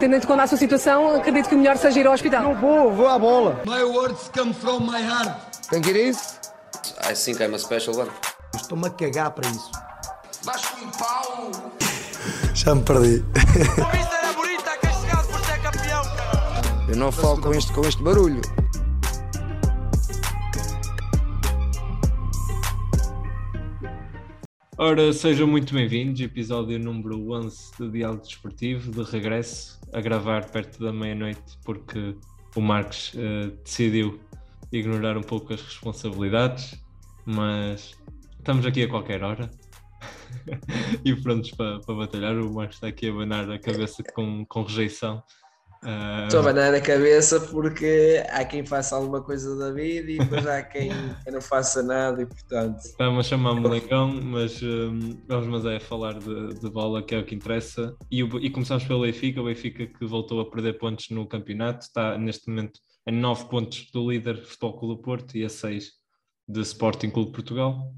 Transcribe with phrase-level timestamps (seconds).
[0.00, 2.40] Tendo em conta a sua situação, acredito que o melhor seja ir ao hospital.
[2.44, 3.60] Não vou, vou à bola.
[3.66, 5.36] My words come from my heart.
[5.70, 6.38] Que ir isso?
[7.02, 8.10] I think I'm a special one.
[8.54, 9.72] Estou-me a cagar para isso.
[10.44, 11.50] Vais com um pau.
[12.54, 13.24] Já me perdi.
[13.34, 16.86] A vista era bonita, castigado por ser campeão, cara.
[16.88, 18.40] Eu não falo com este, com este barulho.
[24.78, 30.82] Ora, sejam muito bem-vindos, episódio número 11 do Diálogo Desportivo, de regresso a gravar perto
[30.82, 32.16] da meia-noite, porque
[32.54, 34.20] o Marcos eh, decidiu
[34.72, 36.82] ignorar um pouco as responsabilidades,
[37.24, 37.94] mas
[38.38, 39.50] estamos aqui a qualquer hora
[41.04, 42.36] e prontos para, para batalhar.
[42.36, 45.22] O Marcos está aqui a abanar a cabeça com, com rejeição.
[45.82, 50.18] Ah, Estou a abanar a cabeça porque há quem faça alguma coisa da vida e
[50.18, 50.90] depois há quem,
[51.22, 52.78] quem não faça nada e portanto.
[52.80, 57.18] Está-me a chamar molengão, mas hum, vamos mas é falar de, de bola, que é
[57.20, 57.96] o que interessa.
[58.10, 61.84] E, o- e começamos pelo Benfica, o Benfica que voltou a perder pontos no campeonato,
[61.86, 65.92] está neste momento a 9 pontos do líder Futebol Clube do Porto e a 6
[66.48, 67.94] de Sporting Clube de Portugal.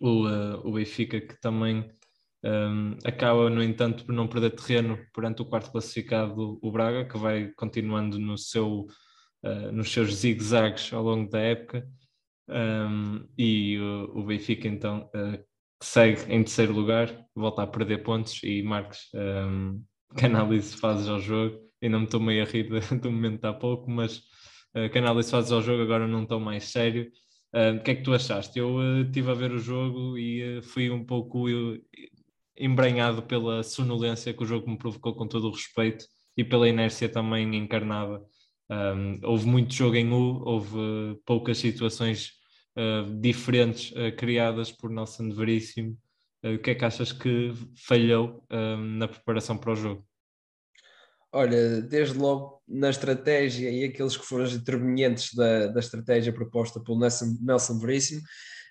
[0.00, 1.90] O, eh, o Benfica que também
[2.44, 7.18] hum, acaba, no entanto, por não perder terreno perante o quarto classificado, o Braga, que
[7.18, 8.86] vai continuando no seu,
[9.42, 11.86] eh, nos seus zigue-zagues ao longo da época.
[12.48, 15.38] Um, e o, o Benfica então uh,
[15.80, 19.82] segue em terceiro lugar, volta a perder pontos e Marcos, um,
[20.18, 21.58] que análise fazes ao jogo?
[21.82, 22.68] Ainda me estou meio a rir
[23.00, 24.18] do momento de há pouco, mas
[24.74, 27.10] uh, que análise fazes ao jogo agora não estou mais sério.
[27.54, 28.58] Uh, o que é que tu achaste?
[28.58, 31.78] Eu uh, estive a ver o jogo e uh, fui um pouco uh,
[32.56, 36.04] embranhado pela sonolência que o jogo me provocou com todo o respeito
[36.36, 38.22] e pela inércia também encarnada.
[38.70, 42.30] Um, houve muito jogo em U, houve uh, poucas situações
[42.76, 45.98] uh, diferentes uh, criadas por Nelson Veríssimo.
[46.44, 47.52] Uh, o que é que achas que
[47.86, 48.44] falhou
[48.96, 50.06] na preparação para o jogo?
[51.32, 56.80] Olha, desde logo na estratégia e aqueles que foram os intervenientes da, da estratégia proposta
[56.80, 58.20] pelo Nelson, Nelson Veríssimo,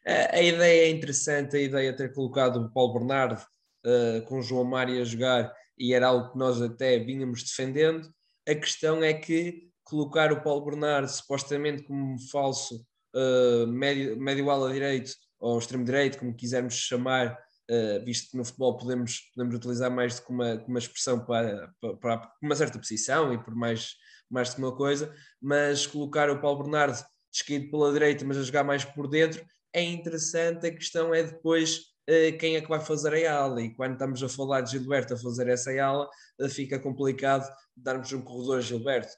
[0.05, 3.41] a, a ideia é interessante, a ideia de ter colocado o Paulo Bernardo
[3.85, 8.09] eh, com João Mário a jogar e era algo que nós até vínhamos defendendo.
[8.47, 12.85] A questão é que colocar o Paulo Bernardo supostamente como um falso
[13.15, 17.37] eh, médio, médio ala direito ou extremo direito, como quisermos chamar,
[17.71, 21.71] Uh, visto que no futebol podemos, podemos utilizar mais do que uma, uma expressão para,
[21.79, 23.93] para, para uma certa posição e por mais,
[24.27, 26.97] mais que uma coisa, mas colocar o Paulo Bernardo
[27.31, 30.65] descaído pela direita, mas a jogar mais por dentro, é interessante.
[30.65, 31.98] A questão é depois uh,
[32.39, 35.17] quem é que vai fazer a ala, e quando estamos a falar de Gilberto a
[35.17, 36.09] fazer essa ala,
[36.39, 39.13] uh, fica complicado darmos um corredor a Gilberto.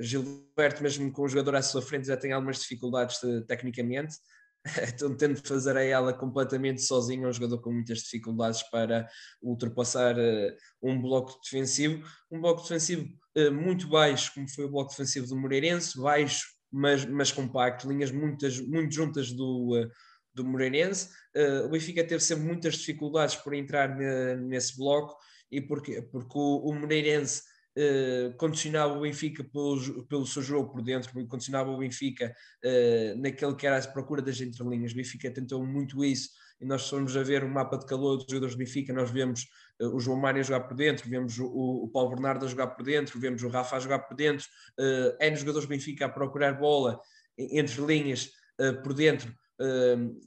[0.00, 4.16] Gilberto, mesmo com o jogador à sua frente, já tem algumas dificuldades tecnicamente.
[4.92, 9.08] Então tendo de fazer a ela completamente sozinho, é um jogador com muitas dificuldades para
[9.40, 10.16] ultrapassar
[10.82, 13.08] um bloco defensivo, um bloco defensivo
[13.52, 18.60] muito baixo, como foi o bloco defensivo do Moreirense, baixo, mas, mas compacto, linhas muitas,
[18.60, 19.88] muito juntas do,
[20.42, 21.08] do Moreirense.
[21.64, 23.96] o Benfica teve sempre muitas dificuldades por entrar
[24.36, 25.16] nesse bloco,
[25.50, 27.42] e porque, porque o, o Moreirense
[27.78, 32.34] Uh, condicionava o Benfica pelo, pelo seu jogo por dentro, condicionava o Benfica
[32.64, 34.90] uh, naquele que era a procura das entrelinhas.
[34.90, 38.26] O Benfica tentou muito isso e nós fomos a ver o mapa de calor dos
[38.28, 39.46] jogadores do Benfica, nós vemos
[39.80, 42.66] uh, o João Mário a jogar por dentro, vemos o, o, Paulo Bernardo a jogar
[42.66, 44.44] por dentro, vemos o Rafa a jogar por dentro,
[44.80, 47.00] uh, N jogadores do Benfica a procurar bola
[47.38, 48.32] entre linhas
[48.82, 49.32] por dentro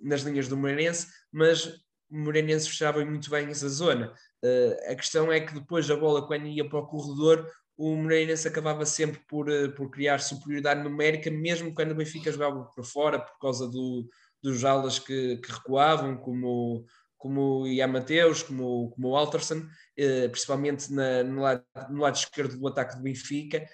[0.02, 1.81] nas linhas do Moreirense, mas
[2.12, 4.14] o Moreirense fechava muito bem essa zona.
[4.44, 8.47] Uh, a questão é que depois a bola, quando ia para o corredor, o Moreirense
[8.47, 13.18] acabava sempre por, uh, por criar superioridade numérica, mesmo quando o Benfica jogava por fora,
[13.18, 14.08] por causa do,
[14.44, 16.86] dos alas que, que recuavam, como,
[17.18, 22.16] como o Ian Mateus, como, como o Alterson, uh, principalmente na, no, lado, no lado
[22.16, 23.66] esquerdo do ataque do Benfica,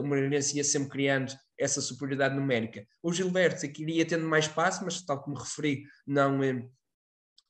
[0.00, 2.86] o Moreirense ia sempre criando essa superioridade numérica.
[3.02, 6.40] O Gilberto aqui iria tendo mais espaço, mas tal como referi, não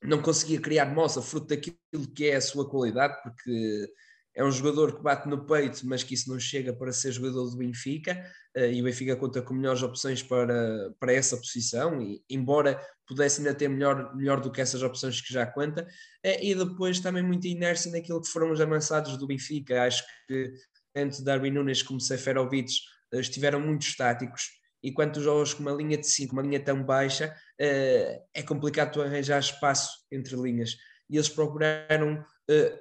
[0.03, 1.77] não conseguia criar moça fruto daquilo
[2.15, 3.91] que é a sua qualidade, porque
[4.35, 7.49] é um jogador que bate no peito, mas que isso não chega para ser jogador
[7.49, 8.23] do Benfica,
[8.55, 13.55] e o Benfica conta com melhores opções para, para essa posição, e embora pudesse ainda
[13.55, 15.89] ter melhor, melhor do que essas opções que já conta,
[16.23, 20.53] e depois também muita inércia naquilo que foram os avançados do Benfica, acho que
[20.93, 22.71] tanto Darwin Nunes como Seferovic
[23.13, 24.51] estiveram muito estáticos,
[24.83, 28.43] e quando tu jogas com uma linha de 5, uma linha tão baixa, uh, é
[28.47, 30.77] complicado tu arranjar espaço entre linhas.
[31.11, 32.25] E eles procuraram.
[32.49, 32.79] Uh,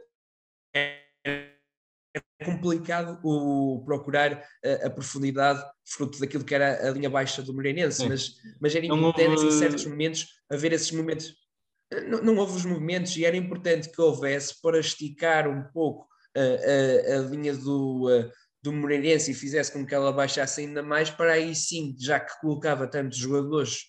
[0.76, 1.02] é,
[2.46, 4.44] complicado o procurar
[4.84, 9.32] a, profundidade fruto daquilo que era a linha baixa do Moreirense, mas, mas era importante
[9.32, 9.48] houve...
[9.48, 11.34] em certos momentos haver esses momentos.
[12.08, 17.16] Não, não houve os movimentos e era importante que houvesse para esticar um pouco a,
[17.16, 18.10] a, linha do,
[18.66, 22.40] do Moreirense e fizesse com que ela baixasse ainda mais, para aí sim, já que
[22.42, 23.86] colocava tantos jogadores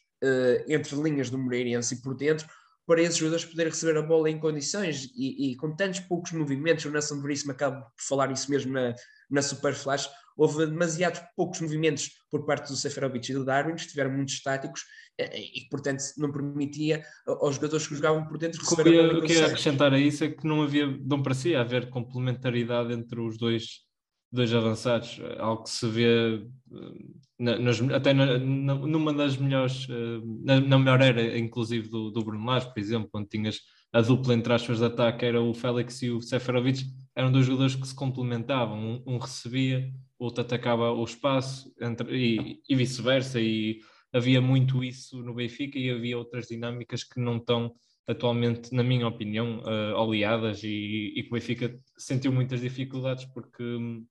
[0.69, 2.47] entre linhas do Moreirense e por dentro,
[2.87, 6.85] para esses jogadores poderem receber a bola em condições e, e com tantos poucos movimentos,
[6.85, 8.95] o Nelson Veríssimo acaba por falar isso mesmo na,
[9.31, 13.81] na Super Flash, houve demasiados poucos movimentos por parte do Seferovic e do Darwin, que
[13.81, 14.83] estiveram muito estáticos
[15.19, 19.19] eh, e, portanto, não permitia aos jogadores que jogavam por dentro receber a bola.
[19.19, 23.19] O que ia acrescentar a isso é que não havia, não parecia haver complementaridade entre
[23.21, 23.86] os dois,
[24.31, 26.43] dois avançados, algo que se vê
[26.73, 30.21] eh, na, até na, numa das melhores, eh,
[30.61, 33.61] na, melhor era, inclusive do, do Bruno Lage, por exemplo, onde tinhas
[33.93, 36.85] a dupla entre aspas de ataque, era o Félix e o Seferovic,
[37.15, 42.15] eram dois jogadores que se complementavam, um, um recebia, o outro atacava o espaço entre,
[42.15, 43.79] e, e vice-versa, e
[44.13, 47.75] havia muito isso no Benfica e havia outras dinâmicas que não estão
[48.07, 53.63] atualmente, na minha opinião, uh, oleadas e, e que o Benfica sentiu muitas dificuldades porque
[53.63, 54.07] hum,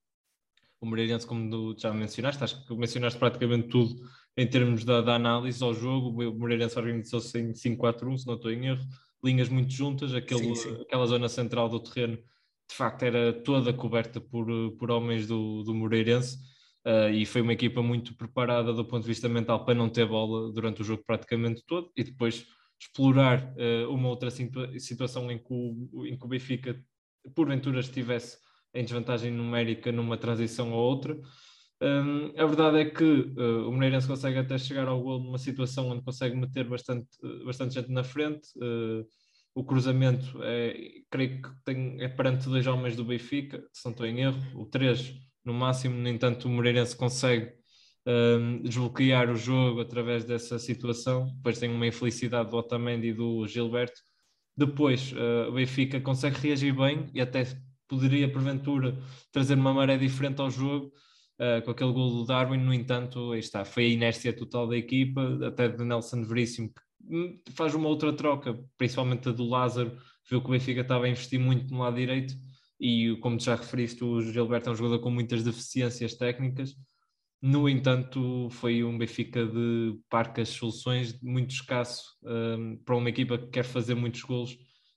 [0.86, 3.96] o Moreirense, como já mencionaste, acho que mencionaste praticamente tudo
[4.38, 6.10] em termos da, da análise ao jogo.
[6.24, 8.86] O Moreirense organizou-se em 5-4-1, se não estou em erro,
[9.24, 10.82] linhas muito juntas, aquele, sim, sim.
[10.82, 12.18] aquela zona central do terreno
[12.68, 14.48] de facto era toda coberta por,
[14.78, 16.38] por homens do, do Moreirense.
[16.86, 20.06] Uh, e foi uma equipa muito preparada do ponto de vista mental para não ter
[20.06, 22.46] bola durante o jogo praticamente todo e depois
[22.80, 26.80] explorar uh, uma outra situa situação em que, o, em que o Benfica
[27.34, 28.38] porventura estivesse
[28.76, 31.18] em desvantagem numérica numa transição ou outra.
[31.82, 35.90] Um, a verdade é que uh, o Moreirense consegue até chegar ao gol numa situação
[35.90, 37.08] onde consegue meter bastante,
[37.44, 38.48] bastante gente na frente.
[38.58, 39.06] Uh,
[39.56, 40.76] o cruzamento é,
[41.10, 44.66] creio que tem, é perante dois homens do Benfica, se não estou em erro, o
[44.66, 47.54] três no máximo, no entanto o Moreirense consegue
[48.06, 53.48] um, desbloquear o jogo através dessa situação, depois tem uma infelicidade do Otamendi e do
[53.48, 54.02] Gilberto,
[54.58, 57.46] depois uh, o Benfica consegue reagir bem e até
[57.88, 58.98] poderia, porventura,
[59.32, 60.92] trazer uma maré diferente ao jogo,
[61.40, 62.58] uh, com aquele gol do Darwin.
[62.58, 66.82] No entanto, aí está, foi a inércia total da equipa, até de Nelson Veríssimo, que
[67.16, 69.98] hum, faz uma outra troca, principalmente a do Lázaro,
[70.30, 72.34] viu que o Benfica estava a investir muito no lado direito.
[72.80, 76.76] E como já referiste, o Gilberto é um jogador com muitas deficiências técnicas.
[77.42, 83.48] No entanto, foi um Benfica de parcas soluções, muito escasso um, para uma equipa que
[83.48, 84.54] quer fazer muitos gols,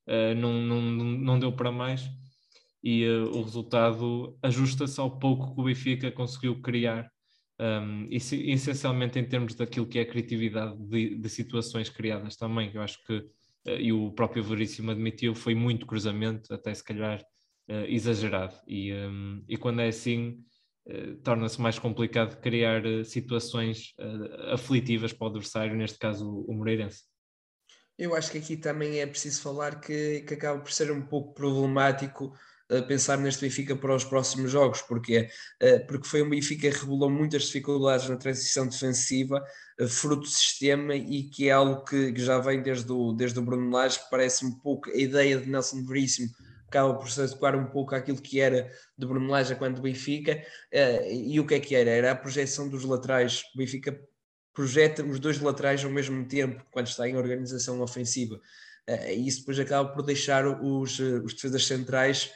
[0.07, 2.09] uh, não, não, não deu para mais
[2.83, 7.11] e uh, o resultado ajusta-se ao pouco que o Benfica conseguiu criar,
[7.61, 8.17] um, e,
[8.53, 13.03] essencialmente em termos daquilo que é a criatividade de, de situações criadas também, eu acho
[13.05, 17.21] que, uh, e o próprio Veríssimo admitiu, foi muito cruzamento, até se calhar
[17.69, 20.43] uh, exagerado, e, um, e quando é assim,
[21.23, 23.93] torna-se mais complicado criar situações
[24.51, 27.03] aflitivas para o adversário, neste caso o, o Moreirense.
[27.99, 31.35] Eu acho que aqui também é preciso falar que, que acaba por ser um pouco
[31.35, 32.33] problemático
[32.87, 35.29] pensar neste Benfica para os próximos jogos, porque,
[35.59, 39.43] eh, porque foi um Benfica que revelou muitas dificuldades na transição defensiva,
[39.79, 43.39] eh, fruto do sistema, e que é algo que, que já vem desde o, desde
[43.39, 46.29] o Bruno Lage, parece um pouco a ideia de Nelson Veríssimo,
[46.67, 51.15] acaba por se adequar um pouco àquilo que era de Bruno Lage quando Benfica, eh,
[51.15, 51.91] e o que é que era?
[51.91, 53.99] Era a projeção dos laterais, o Benfica
[54.53, 58.41] projeta os dois laterais ao mesmo tempo, quando está em organização ofensiva,
[59.11, 62.33] e isso depois acaba por deixar os, os defesas centrais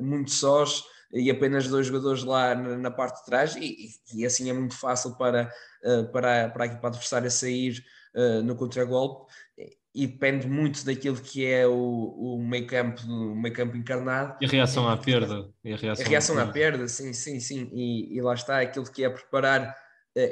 [0.00, 4.52] muito sós e apenas dois jogadores lá na, parte de trás, e, e, assim é
[4.52, 5.50] muito fácil para,
[5.82, 7.82] uh, para, para a equipa adversária sair
[8.14, 9.32] uh, no contragolpe.
[9.94, 14.36] E depende muito daquilo que é o, o meio campo o meio campo encarnado.
[14.40, 16.50] E a reação à perda e a reação, a reação à, perda.
[16.50, 16.88] à, perda.
[16.88, 17.70] sim, sim, sim.
[17.72, 19.74] E, e, lá está aquilo que é preparar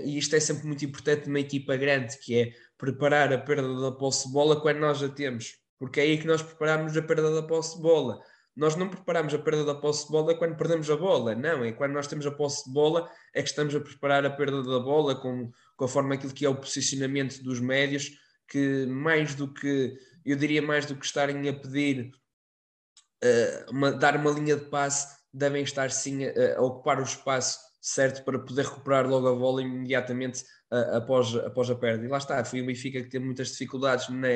[0.05, 3.93] e isto é sempre muito importante numa equipa grande que é preparar a perda da
[3.93, 5.57] posse de bola quando nós já temos.
[5.79, 8.21] Porque é aí que nós preparamos a perda da posse de bola
[8.57, 11.73] nós não preparamos a perda da posse de bola quando perdemos a bola, não, é
[11.73, 14.81] quando nós temos a posse de bola é que estamos a preparar a perda da
[14.81, 18.13] bola com, conforme aquilo que é o posicionamento dos médios,
[18.49, 19.95] que mais do que,
[20.25, 22.11] eu diria mais do que estarem a pedir,
[23.23, 27.59] uh, uma, dar uma linha de passe, devem estar sim a, a, ocupar o espaço
[27.83, 32.07] certo para poder recuperar logo a bola imediatamente uh, após, após a perda.
[32.07, 34.29] E lá está, foi o Benfica que teve muitas dificuldades na,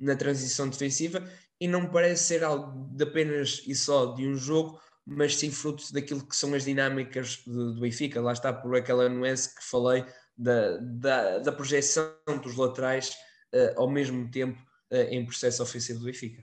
[0.00, 1.22] na transição defensiva
[1.60, 5.92] e não parece ser algo de apenas e só de um jogo, mas sim fruto
[5.92, 8.20] daquilo que são as dinâmicas do, Benfica.
[8.20, 10.04] Lá está por aquela nuance que falei
[10.36, 13.10] da, da, da projeção dos laterais
[13.54, 14.58] uh, ao mesmo tempo
[14.92, 16.42] uh, em processo ofensivo do Benfica.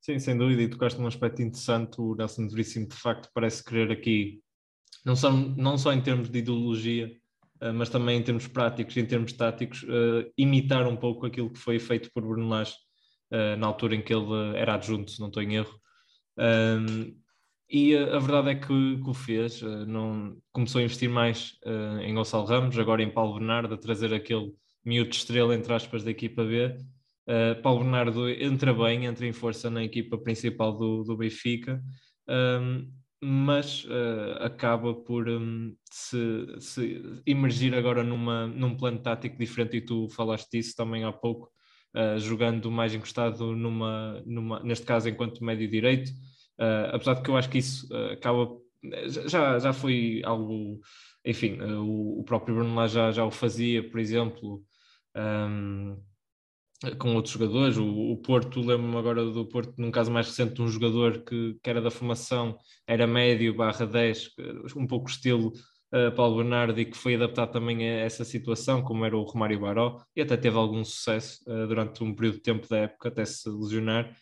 [0.00, 2.00] Sim, sem dúvida, e tocaste num aspecto interessante.
[2.00, 4.40] O Nelson Veríssimo, de facto, parece querer aqui,
[5.04, 7.10] não só, não só em termos de ideologia,
[7.74, 9.84] mas também em termos práticos e em termos táticos,
[10.36, 12.74] imitar um pouco aquilo que foi feito por Bruno Lage
[13.32, 15.80] uh, na altura em que ele era adjunto, se não estou em erro.
[17.68, 21.58] E a, verdade é que, que o fez, não, começou a investir mais
[22.02, 24.52] em Gonçalo Ramos, agora em Paulo Bernardo, a trazer aquele
[24.86, 26.78] miúdo estrela, entre aspas, da equipa B.
[27.28, 31.82] Uh, Paulo Bernardo entra bem, entra em força na equipa principal do, do Benfica,
[32.28, 32.88] um,
[33.22, 39.80] mas uh, acaba por um, se, se, emergir agora numa, num plano tático diferente, e
[39.80, 41.50] tu falaste disso também há pouco,
[41.94, 46.12] uh, jogando mais encostado numa, numa, neste caso enquanto médio direito,
[46.90, 48.48] apesar de que eu acho que isso acaba
[49.26, 50.80] já, já foi algo,
[51.24, 54.62] enfim, o, o, próprio Bruno lá já, já o fazia, por exemplo,
[55.16, 55.98] um,
[56.98, 57.76] com outros jogadores.
[57.76, 61.56] O, o Porto, lembro-me agora do Porto, num caso mais recente, de um jogador que,
[61.62, 62.56] que era da formação,
[62.86, 64.30] era médio, barra 10,
[64.76, 65.52] um pouco estilo
[65.94, 69.60] uh, Paulo Bernardo, e que foi adaptado também a essa situação, como era o Romário
[69.60, 73.24] Baró, e até teve algum sucesso uh, durante um período de tempo da época, até
[73.24, 74.14] se lesionar.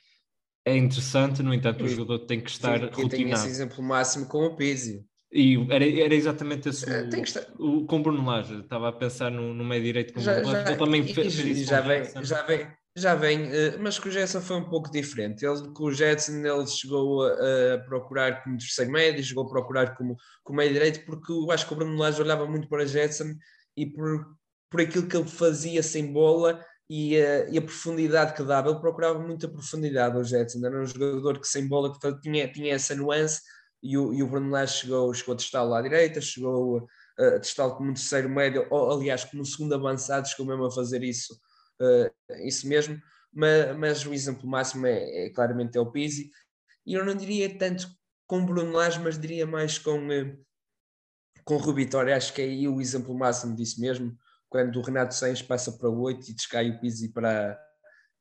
[0.67, 3.11] É interessante, no entanto, o jogador tem que estar Sim, rotinado.
[3.11, 5.05] Tem esse exemplo máximo com o Pizzi.
[5.35, 7.45] E era, era exatamente esse é, o, estar...
[7.59, 8.61] o, com Bruno Lage.
[8.61, 10.71] Estava a pensar no, no meio direito com o Bruno Lage.
[10.71, 11.71] Ele também fez, fez isso.
[11.71, 15.45] Já vem, já vem, já vem, uh, mas com o Jetson foi um pouco diferente.
[15.45, 19.97] Ele, com o Jetson ele chegou a, a, procurar como terceiro médio, chegou a procurar
[19.97, 23.35] como, como meio direito, porque eu acho que o Bruno Lage olhava muito para Jetson
[23.77, 24.25] e por,
[24.71, 28.71] por aquilo que ele fazia sem bola e a, e a, profundidade que dava.
[28.71, 30.65] Ele procurava muita profundidade, o Jetson.
[30.65, 33.41] Era um jogador que sem bola que tinha, tinha essa nuance
[33.85, 36.89] e o, e o Bruno Lage chegou, chegou a testá-lo à direita, chegou
[37.19, 40.65] a, a testá-lo como um terceiro médio, ou aliás, como um segundo avançado, chegou mesmo
[40.65, 41.39] a fazer isso,
[41.83, 42.99] uh, isso mesmo,
[43.31, 46.31] mas, mas, o exemplo máximo é, é, claramente é o Pizzi,
[46.87, 47.87] e eu não diria tanto
[48.27, 50.45] com Bruno Lage, mas diria mais com, uh,
[51.45, 54.17] com Rui Vitória, acho que é aí o exemplo máximo disso mesmo,
[54.49, 57.61] quando o Renato Sainz passa para o 8 e descai o Pizzi para,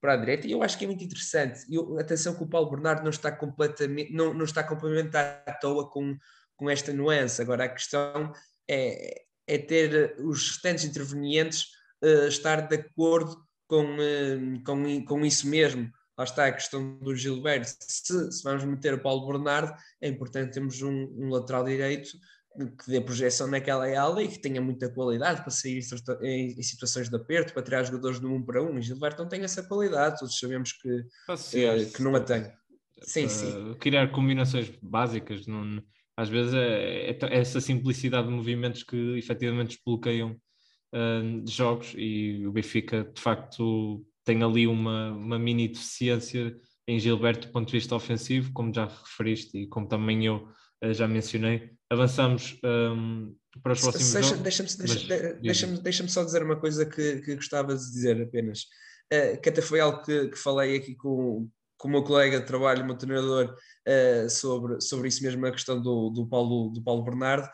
[0.03, 1.62] para a direita, e eu acho que é muito interessante.
[1.74, 5.89] Eu, atenção que o Paulo Bernardo não está completamente, não, não está complementar à toa
[5.89, 6.17] com,
[6.57, 7.41] com esta nuance.
[7.41, 8.33] Agora a questão
[8.69, 11.67] é, é ter os restantes intervenientes
[12.03, 15.89] uh, estar de acordo com, uh, com, com isso mesmo.
[16.17, 17.69] Lá está a questão do Gilberto.
[17.79, 22.10] Se, se vamos meter o Paulo Bernardo, é importante termos um, um lateral direito
[22.55, 25.81] que dê projeção naquela ala e que tenha muita qualidade para sair
[26.22, 28.69] em, situações de aperto, para tirar jogadores do 1 um para 1.
[28.69, 28.77] Um.
[28.77, 30.89] E Gilberto não tem essa qualidade, todos sabemos que,
[31.57, 32.51] é, que não a tem.
[33.01, 33.74] Sim, sim.
[33.79, 35.81] Criar combinações básicas, não,
[36.15, 40.31] às vezes é, é, é, essa simplicidade de movimentos que efetivamente desbloqueiam
[40.93, 46.55] uh, jogos e o Benfica de facto tem ali uma, uma mini deficiência
[46.88, 50.48] em Gilberto do ponto de vista ofensivo, como já referiste e como também eu
[50.92, 54.38] já mencionei avançamos um, para os próximos deixa.
[54.38, 58.63] Deixa-me deixa, deixa deixa só dizer uma coisa que, que gostava de dizer apenas.
[59.13, 61.48] Uh, que até foi algo que, que falei aqui com,
[61.78, 63.56] com o meu colega de trabalho, o meu treinador,
[63.88, 67.46] uh, sobre, sobre isso mesmo, a questão do, do, Paulo, do Paulo Bernardo.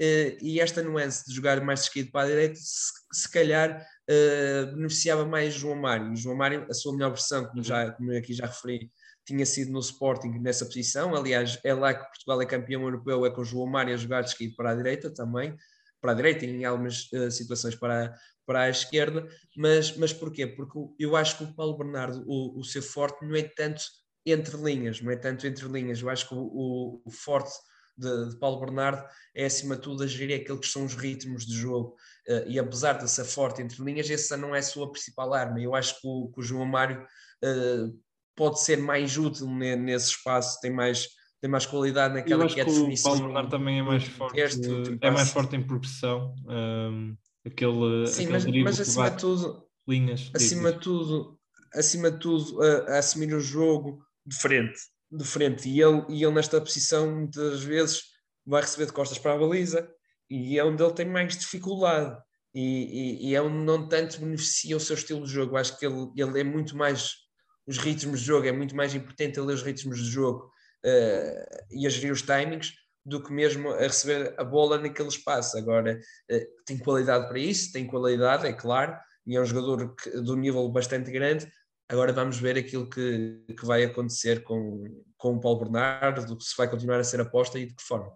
[0.00, 3.84] Uh, e esta nuance de jogar mais de esquerda para a direita, se, se calhar
[4.08, 6.14] uh, beneficiava mais João Mário.
[6.14, 8.90] João Mário, a sua melhor versão, como, já, como eu aqui já referi,
[9.28, 11.14] tinha sido no Sporting nessa posição.
[11.14, 14.22] Aliás, é lá que Portugal é campeão europeu, é com o João Mário a jogar
[14.22, 15.54] de esquerda para a direita também,
[16.00, 18.14] para a direita e em algumas uh, situações para, a,
[18.46, 19.28] para a esquerda.
[19.54, 20.46] Mas, mas porquê?
[20.46, 23.82] Porque eu acho que o Paulo Bernardo, o, o seu forte, não é tanto
[24.24, 26.00] entre linhas, não é tanto entre linhas.
[26.00, 27.52] Eu acho que o, o, forte
[27.98, 31.44] de, de, Paulo Bernardo é acima de tudo a gerir aquilo que são os ritmos
[31.44, 31.96] de jogo
[32.28, 35.60] uh, e apesar de ser forte entre linhas, essa não é a sua principal arma.
[35.60, 37.06] Eu acho que o, que o João Mário
[37.44, 38.07] uh,
[38.38, 41.08] pode ser mais útil nesse espaço, tem mais,
[41.40, 43.12] tem mais qualidade naquela que é a definição.
[43.12, 44.40] O Paulo Bernardo também é mais forte,
[45.00, 46.36] é mais forte em progressão.
[46.46, 51.36] Um, aquele, Sim, aquele mas, mas acima de tudo, linhas, acima de tudo,
[51.74, 54.78] acima de tudo, a, a, assumir o jogo de frente,
[55.10, 55.68] de frente.
[55.68, 58.02] E ele, e ele nesta posição muitas vezes
[58.46, 59.90] vai receber de costas para a baliza
[60.30, 62.16] e é onde ele tem mais dificuldade.
[62.54, 65.56] E, e, e é onde não tanto beneficia o seu estilo de jogo.
[65.56, 67.27] Acho que ele, ele é muito mais
[67.68, 70.50] os ritmos de jogo, é muito mais importante ler os ritmos de jogo
[70.84, 72.72] uh, e a gerir os timings
[73.04, 75.56] do que mesmo a receber a bola naquele espaço.
[75.58, 76.00] Agora,
[76.32, 78.96] uh, tem qualidade para isso, tem qualidade, é claro,
[79.26, 81.46] e é um jogador que, de um nível bastante grande.
[81.90, 84.84] Agora vamos ver aquilo que, que vai acontecer com,
[85.18, 88.10] com o Paulo Bernardo, se vai continuar a ser aposta e de que forma.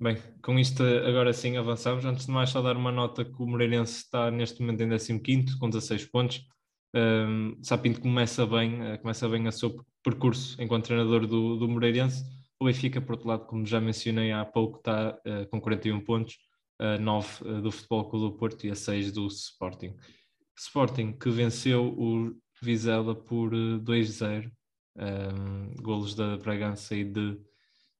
[0.00, 2.04] Bem, com isto agora sim avançamos.
[2.04, 5.58] Antes de mais, só dar uma nota que o Moreirense está neste momento em 15
[5.58, 6.44] com 16 pontos.
[6.94, 12.24] Um, Sapinto começa bem, uh, começa bem a seu percurso enquanto treinador do, do Moreirense.
[12.60, 16.38] O Benfica, por outro lado, como já mencionei há pouco, está uh, com 41 pontos,
[16.80, 19.96] uh, 9 uh, do Futebol Clube do Porto e a 6 do Sporting.
[20.56, 22.32] Sporting que venceu o
[22.62, 24.48] Vizela por 2-0,
[24.96, 27.36] um, golos da Bragança e de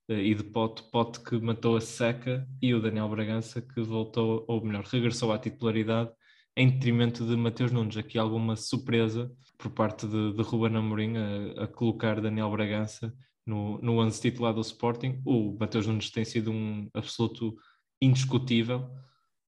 [0.06, 4.62] e de Pote, Pote que matou a Seca e o Daniel Bragança que voltou, ou
[4.62, 6.10] melhor, regressou à titularidade
[6.56, 7.96] em detrimento de Mateus Nunes.
[7.96, 13.14] Aqui alguma surpresa por parte de, de Ruben Amorim a, a colocar Daniel Bragança
[13.46, 15.20] no, no 11 titular do Sporting.
[15.24, 17.56] O Mateus Nunes tem sido um absoluto
[18.00, 18.90] indiscutível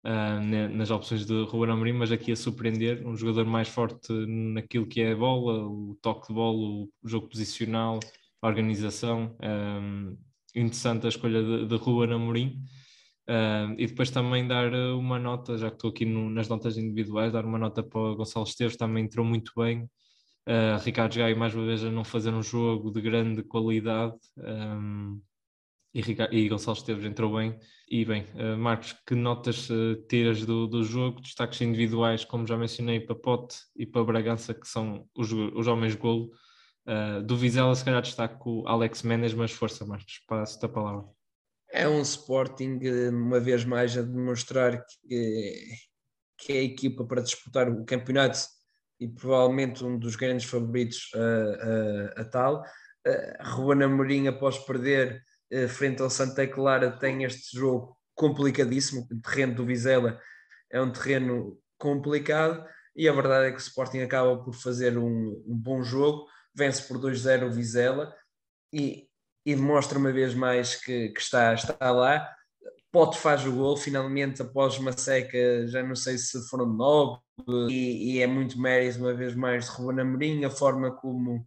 [0.04, 4.86] uh, nas opções de Ruben Amorim, mas aqui a surpreender, um jogador mais forte naquilo
[4.86, 8.00] que é a bola, o toque de bola, o jogo posicional,
[8.42, 9.36] a organização.
[9.42, 10.16] Um,
[10.54, 12.62] interessante a escolha de, de Ruben Amorim.
[13.28, 17.32] Uh, e depois também dar uma nota, já que estou aqui no, nas notas individuais,
[17.32, 19.88] dar uma nota para o Gonçalo Esteves, também entrou muito bem.
[20.48, 24.14] Uh, Ricardo Gaio, mais uma vez, a não fazer um jogo de grande qualidade.
[24.38, 25.20] Um,
[25.92, 27.58] e, e Gonçalo Esteves entrou bem.
[27.90, 31.20] E bem, uh, Marcos, que notas uh, tiras do, do jogo?
[31.20, 35.94] Destaques individuais, como já mencionei, para Pote e para Bragança, que são os, os homens
[35.96, 36.30] golo.
[37.26, 41.15] Do Vizela, se calhar destaco Alex Mendes, mas força, Marcos, passo-te a palavra.
[41.76, 42.80] É um Sporting,
[43.10, 45.62] uma vez mais, a demonstrar que,
[46.38, 48.38] que é a equipa para disputar o campeonato
[48.98, 52.62] e provavelmente um dos grandes favoritos a, a, a tal.
[53.06, 59.06] Uh, Ruben Amorim, após perder uh, frente ao Santa Clara, tem este jogo complicadíssimo.
[59.12, 60.18] O terreno do Vizela
[60.72, 62.66] é um terreno complicado
[62.96, 66.88] e a verdade é que o Sporting acaba por fazer um, um bom jogo, vence
[66.88, 68.16] por 2-0 o Vizela
[68.72, 69.05] e,
[69.46, 72.28] e, demonstra uma vez mais que, que está, está lá.
[72.90, 77.20] Pote faz o gol, finalmente, após uma seca, já não sei se foram nove,
[77.68, 81.46] e, e é muito mérito, uma vez mais, de Ruben Amorim, a forma como,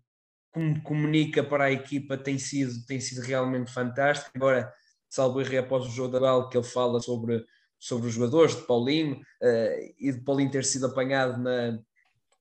[0.52, 4.32] como comunica para a equipa tem sido, tem sido realmente fantástica.
[4.36, 4.72] Agora,
[5.10, 7.44] salvo erro, após o jogo da Bal, que ele fala sobre,
[7.80, 11.80] sobre os jogadores, de Paulinho, uh, e de Paulinho ter sido apanhado na,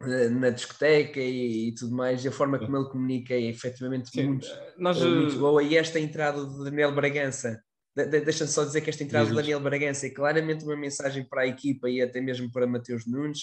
[0.01, 4.27] na discoteca e, e, tudo mais, e a forma como ele comunica é efetivamente Sim,
[4.29, 4.47] muito,
[4.79, 5.63] nós, muito eh, boa.
[5.63, 7.61] E esta entrada de Daniel Bragança
[8.07, 11.43] de, Deixa-me só dizer que esta entrada de Daniel Bragança é claramente uma mensagem para
[11.43, 13.41] a equipa e até mesmo para Mateus Nunes.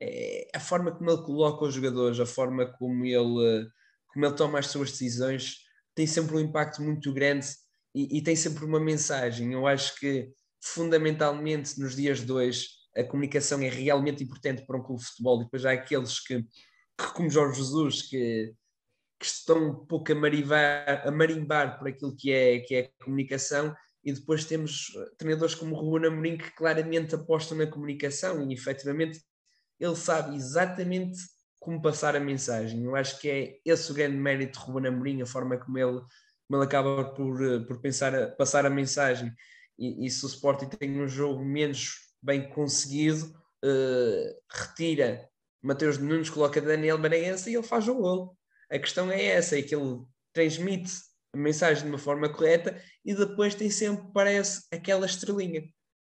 [0.00, 3.68] É a forma como ele coloca os jogadores, a forma como ele,
[4.12, 5.56] como ele toma as suas decisões,
[5.94, 7.48] tem sempre um impacto muito grande
[7.92, 9.52] e, e tem sempre uma mensagem.
[9.52, 10.30] Eu acho que
[10.62, 12.66] fundamentalmente nos dias de hoje
[12.98, 16.42] a comunicação é realmente importante para um clube de futebol e depois há aqueles que,
[16.42, 18.52] que como Jorge Jesus, que,
[19.18, 23.04] que estão um pouco a marimbar, a marimbar por aquilo que é, que é a
[23.04, 28.54] comunicação e depois temos eh, treinadores como Ruben Amorim que claramente apostam na comunicação e
[28.54, 29.20] efetivamente
[29.78, 31.18] ele sabe exatamente
[31.60, 32.84] como passar a mensagem.
[32.84, 36.00] Eu acho que é esse o grande mérito de Ruben Amorim, a forma como ele,
[36.46, 39.32] como ele acaba por, eh, por pensar, passar a mensagem.
[39.78, 43.26] E, e se o Sporting tem um jogo menos bem conseguido,
[43.64, 45.28] uh, retira
[45.62, 48.36] Mateus Nunes, coloca Daniel Bragança e ele faz o gol.
[48.70, 50.02] A questão é essa, é que ele
[50.32, 50.92] transmite
[51.34, 55.62] a mensagem de uma forma correta e depois tem sempre, parece, aquela estrelinha.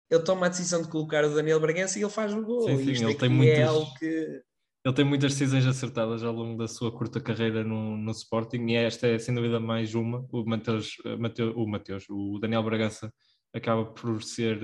[0.10, 2.68] Ele toma a decisão de colocar o Daniel Bragança e ele faz o gol.
[2.68, 3.58] Sim, sim, ele tem muitas...
[3.58, 4.42] é algo que...
[4.84, 8.76] Ele tem muitas decisões acertadas ao longo da sua curta carreira no, no Sporting e
[8.76, 10.28] esta é sem dúvida mais uma.
[10.32, 13.14] O Mateus, Mateus, o, Mateus o Daniel Bragança
[13.54, 14.60] acaba por ser,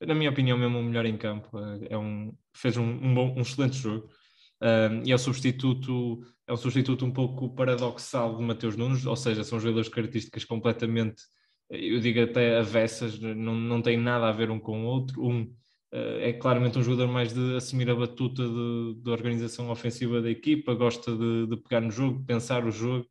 [0.00, 1.58] na minha opinião, mesmo o melhor em campo.
[1.88, 4.08] É um, fez um, um, bom, um excelente jogo.
[4.60, 9.16] Um, e é o substituto é um substituto um pouco paradoxal de Mateus Nunes, ou
[9.16, 11.22] seja, são jogadores de características completamente,
[11.68, 15.20] eu digo até avessas, não, não tem nada a ver um com o outro.
[15.20, 15.42] Um
[15.92, 18.42] uh, é claramente um jogador mais de assumir a batuta
[19.02, 23.06] da organização ofensiva da equipa, gosta de, de, pegar no jogo, pensar o jogo,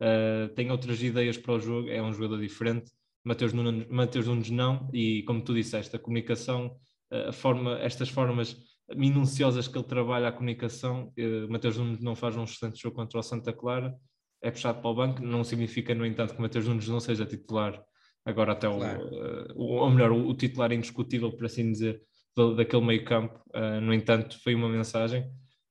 [0.00, 2.92] uh, tem outras ideias para o jogo, é um jogador diferente.
[3.26, 6.76] Mateus Nunes, Mateus Nunes não, e como tu disseste, a comunicação,
[7.10, 8.56] a forma, estas formas
[8.94, 11.12] minuciosas que ele trabalha a comunicação.
[11.18, 13.94] Uh, Mateus Nunes não faz um excelente jogo contra o Santa Clara,
[14.40, 17.82] é puxado para o banco, não significa, no entanto, que Mateus Nunes não seja titular
[18.24, 19.08] agora até claro.
[19.56, 22.00] o, uh, ou melhor, o, o, titular indiscutível, por assim dizer,
[22.56, 23.40] daquele meio campo.
[23.82, 25.22] No entanto, foi uma mensagem.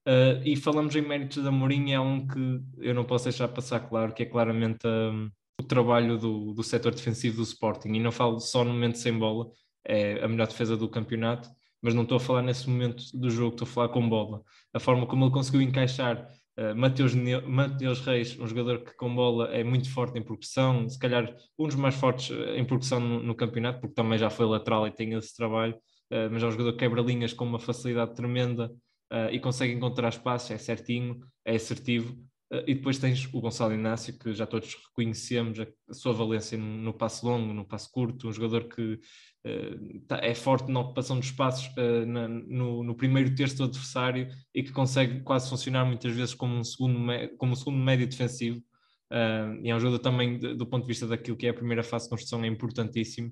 [0.08, 3.82] Uh, e falamos em méritos da Mourinho, é um que eu não posso deixar passar
[3.82, 7.90] claro, que é claramente um, o trabalho do, do setor defensivo do Sporting.
[7.90, 9.50] E não falo só no momento sem bola,
[9.86, 11.50] é a melhor defesa do campeonato,
[11.82, 14.42] mas não estou a falar nesse momento do jogo, estou a falar com bola.
[14.74, 19.50] A forma como ele conseguiu encaixar uh, Mateus, Mateus Reis, um jogador que com bola
[19.54, 23.22] é muito forte em progressão, se calhar um dos mais fortes eh, em progressão no,
[23.22, 26.52] no campeonato, porque também já foi lateral e tem esse trabalho, uh, mas é um
[26.52, 28.72] jogador que quebra linhas com uma facilidade tremenda
[29.14, 32.18] uh, e consegue encontrar espaços, é certinho, é assertivo.
[32.52, 36.94] Uh, e depois tens o Gonçalo Inácio, que já todos reconhecemos a, sua valência no,
[36.94, 39.00] passo longo, no passo curto, um jogador que
[40.08, 41.70] tá, é forte na ocupação dos espaços
[42.08, 46.56] na, no, no, primeiro terço do adversário e que consegue quase funcionar muitas vezes como
[46.56, 47.00] um segundo,
[47.38, 48.60] como um segundo médio defensivo.
[49.62, 52.06] E é um jogador também, do ponto de vista daquilo que é a primeira fase
[52.06, 53.32] de construção, é importantíssimo,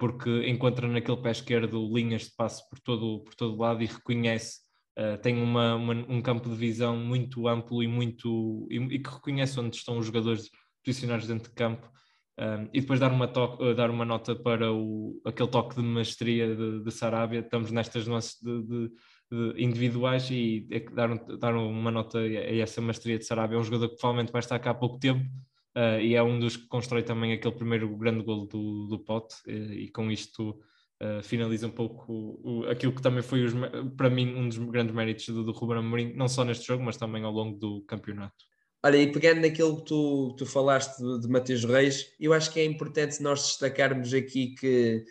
[0.00, 4.67] porque encontra naquele pé esquerdo linhas de passe por todo, por todo lado e reconhece,
[4.98, 9.10] uh, tem uma, uma, um campo de visão muito amplo e, muito, e, e, que
[9.10, 10.50] reconhece onde estão os jogadores
[10.84, 11.88] posicionados dentro de campo.
[12.72, 16.82] e depois dar uma, toque, dar uma nota para o, aquele toque de mestria de,
[16.84, 17.40] de Sarabia.
[17.40, 18.62] Estamos nestas nuances de,
[19.30, 23.56] de individuais e é dar, dar uma nota a essa mestria de Sarabia.
[23.56, 25.24] É um jogador que provavelmente vai estar cá há pouco tempo
[25.76, 29.36] uh, e é um dos que constrói também aquele primeiro grande golo do, do Pote
[29.46, 30.58] e, e com isto
[31.02, 33.52] uh, finaliza um pouco o, aquilo que também foi os,
[33.96, 36.96] para mim um dos grandes méritos do, do Ruben Amorim, não só neste jogo, mas
[36.96, 38.36] também ao longo do campeonato.
[38.84, 42.60] Olha, e pegando naquilo que tu, tu falaste de, de Mateus Reis, eu acho que
[42.60, 45.04] é importante nós destacarmos aqui que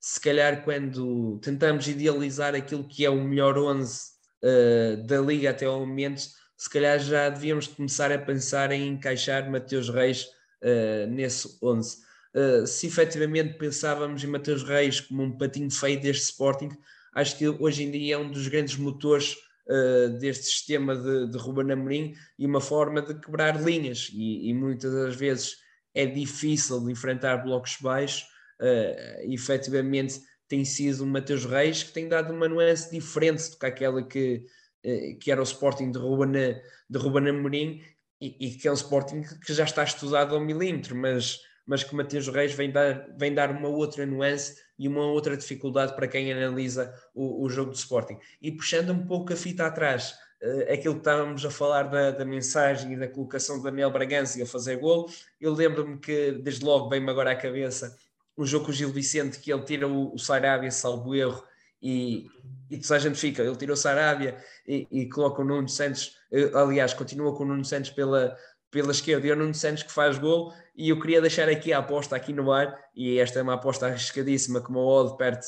[0.00, 4.06] se calhar quando tentamos idealizar aquilo que é o melhor 11 uh,
[4.42, 6.22] eh, da liga até ao momento,
[6.56, 10.24] se calhar já devíamos começar a pensar em encaixar Mateus Reis
[10.62, 11.98] uh, nesse 11.
[12.34, 16.70] Uh, se efetivamente pensávamos em Mateus Reis como um patinho feio deste Sporting,
[17.14, 21.38] acho que hoje em dia é um dos grandes motores uh, deste sistema de, de
[21.38, 24.10] Ruben Amorim e uma forma de quebrar linhas.
[24.12, 25.56] E, e muitas das vezes
[25.94, 28.22] é difícil de enfrentar blocos baixos.
[28.60, 33.66] Uh, efetivamente tem sido o Mateus Reis que tem dado uma nuance diferente do que
[33.66, 34.44] aquela que,
[34.84, 37.82] uh, que era o Sporting de Ruben, de Ruben Amorim
[38.20, 41.38] e, e, que é um Sporting que já está estudado ao milímetro, mas,
[41.70, 45.36] mas que o Mateus Reis vem dar, vem dar uma outra nuance e uma outra
[45.36, 48.18] dificuldade para quem analisa o, o jogo do Sporting.
[48.42, 52.24] E puxando um pouco a fita atrás, uh, aquilo que estávamos a falar da, da,
[52.24, 55.08] mensagem e da colocação de Daniel Bragança a fazer gol,
[55.40, 57.96] eu lembro-me que desde logo veio-me agora à cabeça
[58.36, 61.40] um jogo com o Gil Vicente que ele tira o, o Sarabia, salvo erro,
[61.80, 62.26] e,
[62.68, 66.16] e toda a gente fica, ele tirou o Sarabia e, e coloca o Nuno Santos,
[66.32, 68.36] eh, aliás, continua com o Nuno Santos pela,
[68.70, 71.78] pela esquerda e o Nuno Santos que faz gol e eu queria deixar aqui a
[71.78, 75.42] aposta aqui no ar e esta é uma aposta arriscadíssima como o odd perto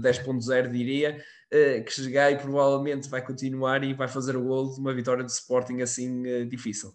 [0.00, 1.18] de 10.0 diria
[1.52, 5.24] uh, que chegar e provavelmente vai continuar e vai fazer o gol de uma vitória
[5.24, 6.92] de Sporting assim uh, difícil.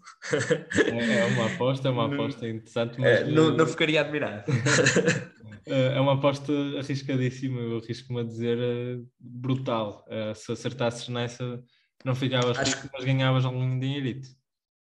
[0.91, 3.19] É, é, uma aposta, é uma aposta interessante mas...
[3.19, 4.45] É, não, não ficaria admirado
[5.67, 8.57] é uma aposta arriscadíssima eu arrisco-me a dizer
[9.19, 10.05] brutal.
[10.35, 11.61] Se acertasses nessa
[12.05, 12.75] não ficavas Acho...
[12.75, 14.29] rico, mas ganhavas algum dinheirito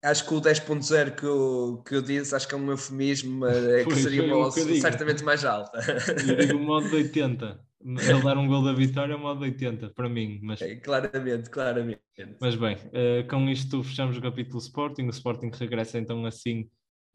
[0.02, 3.56] Acho que o 10.0 que eu, que eu disse, acho que é um eufemismo, mas
[3.56, 5.78] é que seria uma certamente mais alta.
[6.26, 7.60] Eu digo o modo de 80.
[7.84, 10.40] Ele dar um gol da vitória é o modo de 80, para mim.
[10.42, 10.60] Mas...
[10.60, 12.00] É, claramente, claramente.
[12.40, 15.06] Mas bem, uh, com isto fechamos o capítulo Sporting.
[15.06, 16.62] O Sporting regressa então assim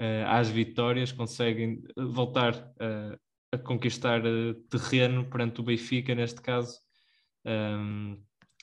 [0.01, 3.17] uh, às vitórias, conseguem voltar uh,
[3.51, 4.21] a conquistar
[4.69, 6.79] terreno perante o Benfica, neste caso.
[7.45, 8.17] Um, ehm,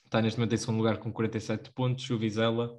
[0.05, 2.07] está neste momento em segundo lugar com 47 pontos.
[2.09, 2.71] O Vizela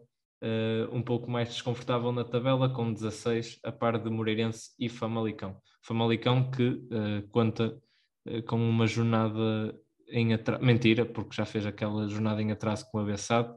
[0.43, 5.57] uh, um pouco mais desconfortável na tabela, com 16, a par de Moreirense e Famalicão.
[5.83, 7.79] Famalicão que uh, conta
[8.27, 9.75] uh, com uma jornada
[10.09, 13.57] em atraso, mentira, porque já fez aquela jornada em atraso com o Abessado,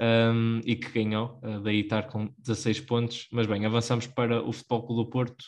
[0.00, 3.28] um, ehm, e que ganhou, uh, daí estar com 16 pontos.
[3.30, 5.44] Mas bem, avançamos para o Futebol Clube do Porto,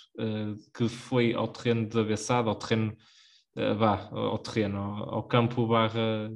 [0.77, 2.95] que foi ao terreno de Abessado, ao terreno,
[3.77, 6.31] vá, ao terreno, ao, ao campo barra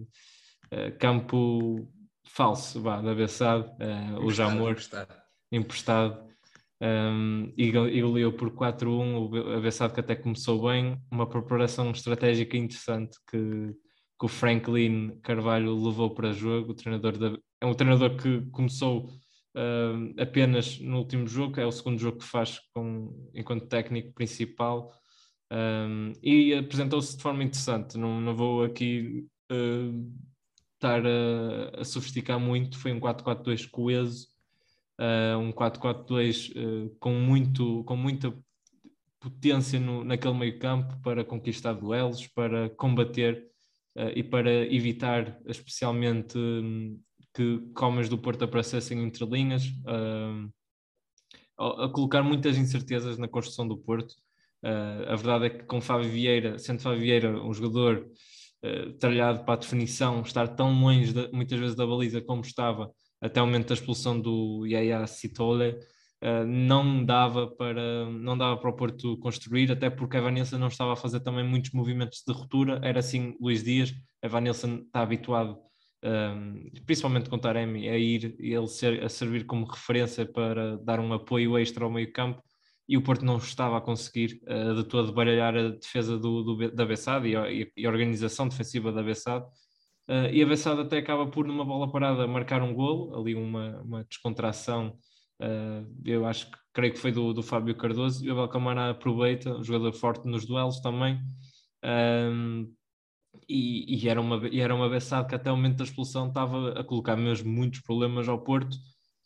[0.99, 1.89] campo
[2.39, 5.15] falso, vá, da Bessade, uh, o Jamor, emprestado,
[5.51, 6.29] emprestado.
[6.81, 12.57] Um, e, e goleou por 4-1, o Bessade que até começou bem, uma preparação estratégica
[12.57, 13.75] interessante que,
[14.21, 19.11] que o Franklin Carvalho levou para jogo, o treinador da, é um treinador que começou
[20.17, 24.93] apenas no último jogo, é o segundo jogo que faz com, enquanto técnico principal,
[25.53, 30.13] um, e apresentou-se de forma interessante, não, não vou aqui uh,
[30.79, 34.29] estar a, a sofisticar muito, foi um 4-4-2 coeso,
[34.99, 38.33] uh, um 4-4-2 uh, ah, com, muito, com muita
[39.21, 43.49] potência no, naquele meio campo para conquistar duelos, para combater
[43.97, 47.01] uh, e para evitar especialmente um,
[47.35, 49.65] que comas do Porto aparecessem entre linhas,
[51.57, 54.17] a, a, colocar muitas incertezas na construção do Porto.
[55.07, 58.11] a verdade é que com Fábio Vieira, sendo Fábio Vieira um jogador
[58.65, 62.91] uh, tralhado para a definição, estar tão longe de, muitas vezes da baliza como estava
[63.21, 65.77] até o momento da expulsão do Yaya Sitole,
[66.23, 70.69] uh, não dava para não dava para o Porto construir, até porque a Evanilson não
[70.69, 73.93] estava a fazer também muitos movimentos de ruptura, era assim Luís Dias,
[74.23, 75.59] a Evanilson está habituado
[76.05, 80.77] um, eh, principalmente com o Taremi, a ir ele ser, a servir como referência para
[80.79, 82.43] dar um apoio extra ao meio campo
[82.89, 86.71] e o Porto não estava a conseguir uh, de todo baralhar a defesa do, do
[86.71, 89.45] da Bessade e, e, a organização defensiva da Bessade.
[90.09, 93.81] Uh, e a Bessade até acaba por, numa bola parada, marcar um golo, ali uma,
[93.83, 94.97] uma descontração
[95.41, 98.91] Uh, eu acho que creio que foi do, do Fábio Cardoso e o Abel Camara
[98.91, 101.21] aproveita, um jogador forte nos duelos também.
[101.85, 102.73] Um,
[103.49, 106.73] e, e, era uma, e era uma beçada que até o momento da expulsão estava
[106.73, 108.77] a colocar mesmo muitos problemas ao Porto.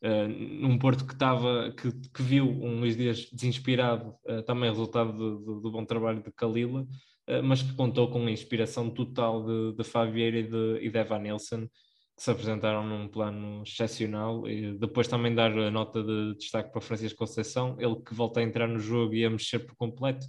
[0.05, 5.13] Uh, num Porto que, estava, que, que viu um Luís Dias desinspirado, uh, também resultado
[5.13, 9.45] do, do, do, bom trabalho de Kalila, uh, mas que contou com a inspiração total
[9.45, 11.69] de, de e de, e de Evan Nilsson,
[12.17, 14.49] que se apresentaram num plano excepcional.
[14.49, 18.43] E depois também dar a nota de destaque para Francisco Conceição, ele que volta a
[18.43, 20.27] entrar no jogo e a mexer por completo.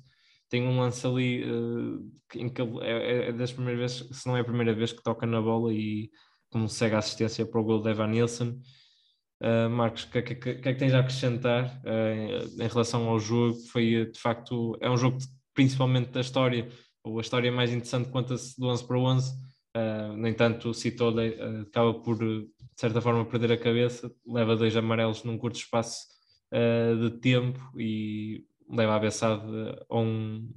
[0.49, 1.43] Tem um lance ali
[2.35, 5.01] em que ele, é, é, das primeiras vezes, se não é a primeira vez que
[5.01, 6.11] toca na bola e
[6.51, 8.59] consegue a assistência para o gol de Evan Nilsson.
[9.43, 13.19] Uh, Marcos, o que, que, que, é que tens a acrescentar uh, em relação ao
[13.19, 13.55] jogo?
[13.73, 15.17] Foi de facto, é um jogo
[15.53, 16.69] principalmente da história,
[17.03, 19.43] ou a história mais interessante conta-se do 11 para 11
[19.75, 24.55] Uh, no entanto, o Citole uh, acaba por, de certa forma, perder a cabeça, leva
[24.55, 26.13] dois amarelos num curto espaço
[27.01, 30.47] de tempo e leva a beçada a, um,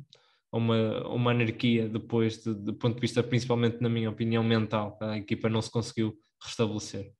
[0.53, 4.44] a, uma, a uma anarquia depois, de, do ponto de vista, principalmente, na minha opinião,
[4.44, 4.99] mental.
[5.01, 7.15] A equipa não se conseguiu restabelecer.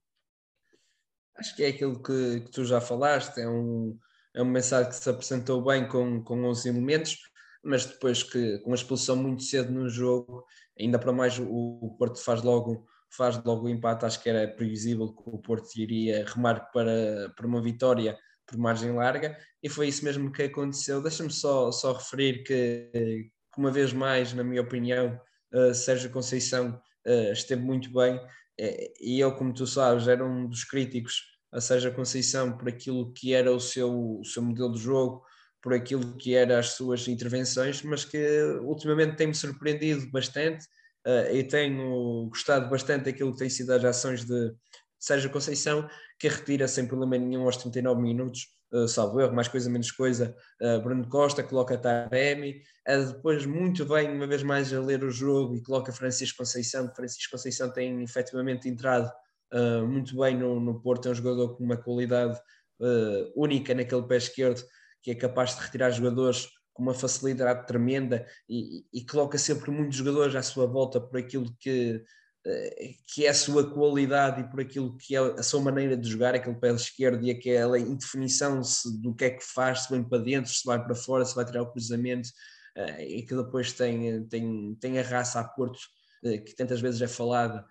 [1.39, 3.99] Acho que é aquilo que, que tu já falaste, é um,
[4.35, 7.19] é uma mensagem que se apresentou bem com, com os elementos,
[7.63, 10.45] mas depois que com a expulsão muito cedo no jogo
[10.79, 14.47] ainda para mais o, o Porto faz logo faz logo o empate, acho que era
[14.49, 19.89] previsível que o Porto iria remar para, para uma vitória por margem larga e foi
[19.89, 21.03] isso mesmo que aconteceu.
[21.03, 25.19] Deixa-me só, só referir que, que, uma vez mais, na minha opinião,
[25.53, 28.21] uh, Sérgio Conceição uh, esteve muito bem
[28.59, 33.33] e eu, como tu sabes, era um dos críticos a Sérgio Conceição por aquilo que
[33.33, 35.25] era o seu, o seu modelo de jogo,
[35.63, 40.65] por aquilo que eram as suas intervenções, mas que ultimamente tem-me surpreendido bastante
[41.07, 44.55] uh, e tenho gostado bastante daquilo que tem sido as ações de
[44.99, 45.89] Sérgio Conceição,
[46.19, 50.35] que retira sem problema nenhum aos 39 minutos, uh, salvo erro, mais coisa menos coisa,
[50.61, 55.11] uh, Bruno Costa coloca Taremi, uh, depois muito bem, uma vez mais, a ler o
[55.11, 59.11] jogo e coloca Francisco Conceição, Francisco Conceição tem efetivamente entrado
[59.53, 62.39] uh, muito bem no, no Porto, é um jogador com uma qualidade
[63.35, 64.63] única naquele pé esquerdo,
[65.03, 69.97] que é capaz de retirar jogadores com uma facilidade tremenda e, e, coloca sempre muitos
[69.97, 72.05] jogadores à sua volta por aquilo que, eh,
[73.07, 76.35] que é a sua qualidade e por aquilo que é a sua maneira de jogar,
[76.35, 78.61] aquele pé esquerdo e aquela indefinição
[79.01, 81.45] do que é que faz, se vem para dentro, se vai para fora, se vai
[81.45, 82.29] tirar o cruzamento,
[82.77, 85.79] eh, e que depois tem, tem, tem a raça a Porto,
[86.25, 87.65] eh, que tantas vezes é falada,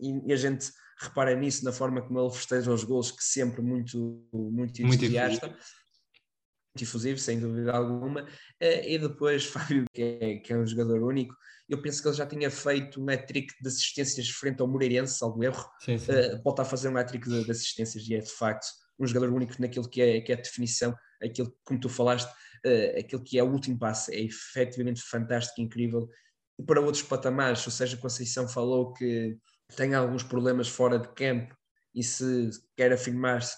[0.00, 4.26] e a gente repara nisso na forma como ele festeja os gols, que sempre muito,
[4.32, 5.46] muito entusiasta.
[5.46, 5.81] Muito
[6.74, 8.26] difusivo, sem dúvida alguma,
[8.60, 11.34] eh, e depois Fábio, que é, que é um jogador único,
[11.68, 15.42] eu penso que ele já tinha feito um hat-trick de assistências frente ao Moreirense, salvo
[15.42, 16.12] erro, sim, sim.
[16.12, 18.66] Uh, pode estar a fazer um hat-trick de, de, assistências e é de facto
[18.98, 22.30] um jogador único naquilo que é, que é a definição, aquilo como tu falaste,
[22.66, 26.08] uh, aquilo que é o último passe, é efetivamente fantástico, incrível,
[26.58, 29.36] e para outros patamares, o Sérgio Conceição falou que
[29.76, 31.56] tem alguns problemas fora de campo
[31.94, 33.56] e se quer afirmar-se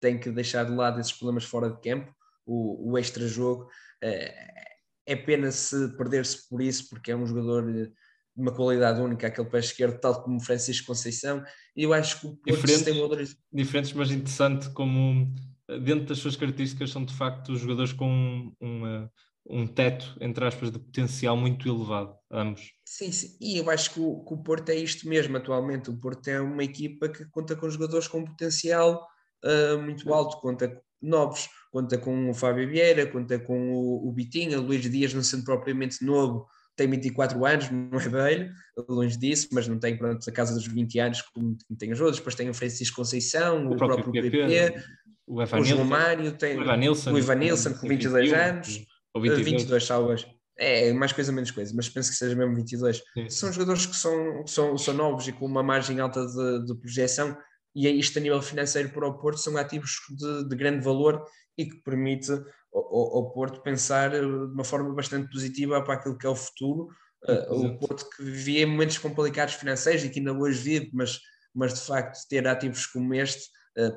[0.00, 2.14] tem que deixar de lado esses problemas fora de campo,
[2.46, 3.68] o, o extra-jogo.
[4.02, 4.66] Eh,
[5.06, 7.92] é pena se perder-se por isso, porque é um jogador de
[8.36, 11.42] uma qualidade única, aquele pé esquerdo, tal como Francisco Conceição.
[11.74, 13.36] E eu acho que o Porto diferentes, tem outras...
[13.52, 15.32] diferentes, mas interessante como
[15.68, 19.10] eh, dentro das suas características são de facto os jogadores com uma,
[19.48, 22.72] um teto, entre aspas, de potencial muito elevado, ambos.
[22.84, 23.36] Sim, sim.
[23.40, 25.88] e eu acho que o, que o, Porto é isto mesmo atualmente.
[25.88, 29.06] O Porto é uma equipa que conta com jogadores com potencial
[29.44, 34.58] uh, muito alto, conta novos conta com o Fábio Vieira, conta com o, o Bitinho,
[34.58, 38.50] o Luís Dias não sendo propriamente novo, tem 24 anos, não é velho,
[38.88, 42.16] longe disso, mas não tem pronto, a casa dos 20 anos como tem os outros,
[42.16, 44.82] depois tem o Francisco Conceição, o, o próprio, próprio PP, PP
[45.26, 48.86] o, o João Mário, tem o Ivan Nilsson, o Ivan Nilsson com 22 21, anos,
[49.12, 50.26] ou 22, 22 salvas.
[50.58, 53.02] É, mais coisa menos coisa, mas penso que seja mesmo 22.
[53.12, 53.28] Sim.
[53.28, 57.36] São jogadores que são, são, são novos e com uma margem alta de, de projeção,
[57.76, 61.22] e é isto a nível financeiro para o Porto, são ativos de, de grande valor
[61.58, 62.32] e que permite
[62.72, 66.34] ao, ao, Porto pensar eh, de uma forma bastante positiva para aquilo que é o
[66.34, 66.88] futuro.
[67.22, 71.20] Uh, o Porto que vivia momentos complicados financeiros e que ainda hoje vive, mas,
[71.54, 73.44] mas de facto ter ativos como este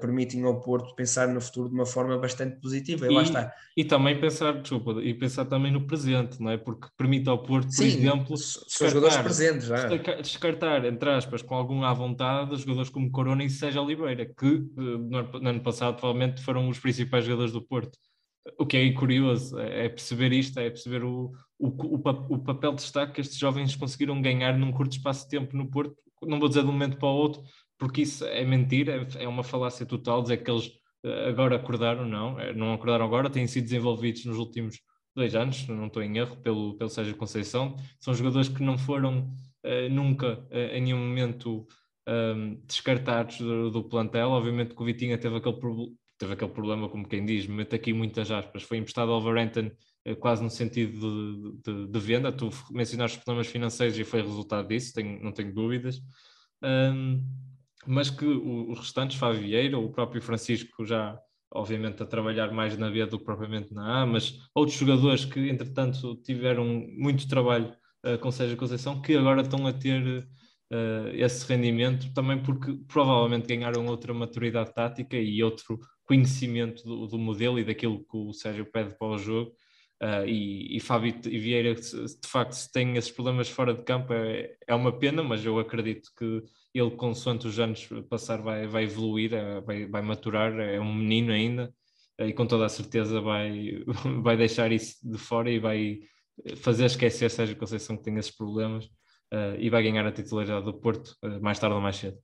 [0.01, 3.07] permitem ao Porto pensar no futuro de uma forma bastante positiva.
[3.07, 3.53] E, e lá está.
[3.77, 6.57] E também pensar, desculpa, e pensar também no presente, não é?
[6.57, 9.87] Porque permite ao Porto, por Sim, exemplo, são jogadores presentes já.
[10.21, 15.49] descartar, entre aspas, com alguma à vontade, jogadores como Corona e Sérgio Oliveira, que no
[15.49, 17.97] ano passado provavelmente foram os principais jogadores do Porto.
[18.57, 21.95] O que é curioso é, é perceber isto, é perceber o, o, o,
[22.35, 25.69] o papel de destaque que estes jovens conseguiram ganhar num curto espaço de tempo no
[25.69, 27.41] Porto, não vou dizer de um momento para o outro,
[27.79, 30.71] porque isso é mentira, é uma falácia total dizer que eles
[31.27, 34.79] agora acordaram, não, eh, não acordaram agora, têm sido desenvolvidos nos últimos
[35.15, 37.75] dois anos, não estou em erro, pelo, pelo Sérgio Conceição.
[37.99, 39.33] São jogadores que não foram
[39.65, 41.67] uh, nunca, uh, em nenhum momento,
[42.07, 44.29] um, ehm, descartados do, do, plantel.
[44.29, 45.57] Obviamente que o Vitinha teve aquele,
[46.17, 49.71] teve aquele problema, como quem diz, mete aqui muitas aspas, foi emprestado ao Overhampton
[50.07, 52.31] uh, quase no sentido de, de, de, venda.
[52.31, 55.97] Tu mencionaste problemas financeiros e foi resultado disso, tenho, não tenho dúvidas.
[56.61, 57.48] Um, ehm,
[57.89, 61.19] mas que os restantes, Fábio Vieira, o próprio Francisco já
[61.51, 65.49] obviamente a trabalhar mais na B do que propriamente na A, mas outros jogadores que
[65.49, 66.63] entretanto tiveram
[66.95, 67.73] muito trabalho
[68.05, 70.19] uh, com Sérgio Conceição que agora estão a ter
[70.71, 77.17] uh, esse rendimento também porque provavelmente ganharam outra maturidade tática e outro conhecimento do, do
[77.17, 79.51] modelo e daquilo que o Sérgio pede para o jogo
[80.01, 84.13] Uh, e, e Fábio e Vieira, de facto, se tem esses problemas fora de campo,
[84.13, 86.41] é, é uma pena, mas eu acredito que
[86.73, 90.57] ele, consoante os anos passar, vai, vai evoluir, é, vai, vai maturar.
[90.57, 91.73] É um menino ainda
[92.19, 93.83] uh, e com toda a certeza vai,
[94.23, 95.99] vai deixar isso de fora e vai
[96.57, 100.79] fazer esquecer Sérgio Conceição que tem esses problemas uh, e vai ganhar a titularidade do
[100.79, 102.17] Porto mais tarde ou mais cedo.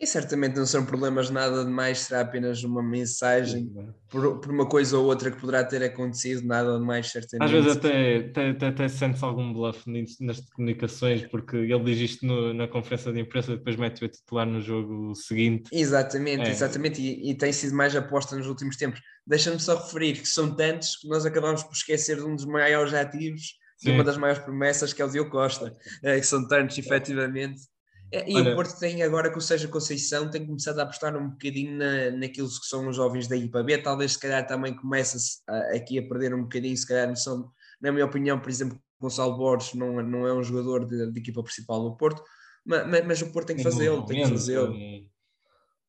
[0.00, 3.68] E certamente não são problemas nada demais, será apenas uma mensagem
[4.08, 7.44] por, por, uma coisa ou outra que poderá ter acontecido, nada demais, certamente.
[7.44, 9.82] Às vezes até, até, até, até sente-se algum bluff
[10.20, 14.08] nas comunicações, porque ele diz isto no, na conferência de imprensa e depois mete o
[14.08, 15.68] titular no jogo seguinte.
[15.72, 16.50] Exatamente, é.
[16.50, 19.00] exatamente, e, e, tem sido mais aposta nos últimos tempos.
[19.26, 22.94] Deixa-me só referir que são tantos que nós acabamos por esquecer de um dos maiores
[22.94, 25.76] ativos, de uma das maiores promessas, que é o Diogo Costa.
[26.04, 27.77] É, que são tantos, efetivamente é,
[28.12, 31.30] e Olha, o Porto tem agora com o Sérgio Conceição tem começado a apostar um
[31.30, 35.18] bocadinho na, naqueles que são os jovens da equipa B, talvez se calhar também começa
[35.74, 39.74] aqui a perder um bocadinho, se calhar são, na minha opinião, por exemplo, Gonçalo Borges
[39.74, 42.22] não, não é um jogador de, de equipa principal do Porto,
[42.64, 44.74] mas, mas, o Porto tem que fazê-lo, tem que fazê-lo.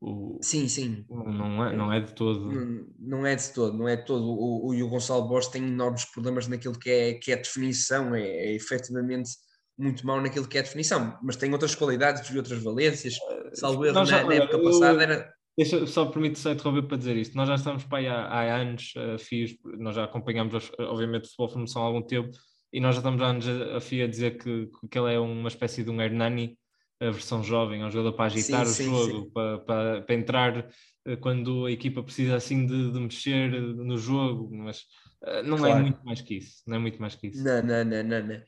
[0.01, 1.05] O, sim, sim.
[1.09, 2.49] Não é, não é de todo.
[2.49, 4.23] Não, não é de todo, não é de todo.
[4.23, 8.21] O, o, o Gonçalo Borges tem enormes problemas naquilo que é, que é definição, é,
[8.21, 9.31] é efetivamente
[9.79, 13.17] muito mal naquilo que é a definição, mas tem outras qualidades e outras valências.
[13.53, 15.33] Salvo erro, já, na, na, época eu, passada era.
[15.57, 17.35] Deixa, só permite só interromper para dizer isto.
[17.35, 21.27] Nós já estamos para aí há, há anos a fios, nós já acompanhamos, obviamente, o
[21.27, 22.29] futebol de formação há algum tempo,
[22.73, 25.19] e nós já estamos há anos a, a FIA a dizer que, que ele é
[25.19, 26.57] uma espécie de um Hernani,
[27.01, 29.31] a versão jovem, é um jogador para agitar sim, o sim, jogo, sim.
[29.31, 30.69] Para, para, para, entrar
[31.05, 34.83] eh, quando a equipa precisa assim de, de mexer no jogo, mas
[35.23, 35.79] eh, não é claro.
[35.79, 36.61] é muito mais que isso.
[36.67, 37.41] Não é muito mais que isso.
[37.41, 38.27] Não, não, não, não.
[38.27, 38.41] não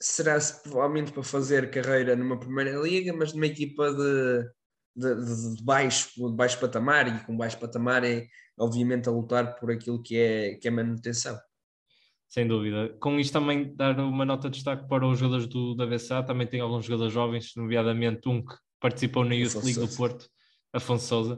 [0.00, 4.44] será provavelmente para fazer carreira numa primeira liga, mas numa equipa de,
[4.94, 8.26] de, de, baixo, de baixo patamar, e com baixo patamar é
[8.58, 11.38] obviamente a lutar por aquilo que é, que é manutenção.
[12.28, 12.94] Sem dúvida.
[13.00, 16.46] Com isto também dar uma nota de destaque para os jogadores do, da BSA, também
[16.46, 19.92] tem alguns jogadores jovens, nomeadamente um que participou na Youth Afonso League Sousa.
[19.92, 20.30] do Porto,
[20.72, 21.34] Afonso Souza.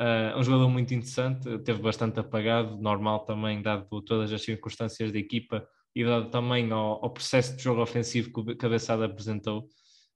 [0.00, 5.18] Uh, um jogador muito interessante, teve bastante apagado, normal também, dado todas as circunstâncias da
[5.18, 9.68] equipa, e dado também ao, ao, processo de jogo ofensivo que o Cabeçada apresentou.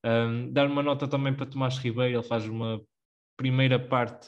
[0.03, 2.81] Um, dar uma nota também para Tomás Ribeiro, ele faz uma
[3.35, 4.27] primeira parte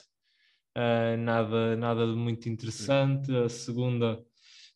[0.77, 4.23] uh, nada, nada de muito interessante, a segunda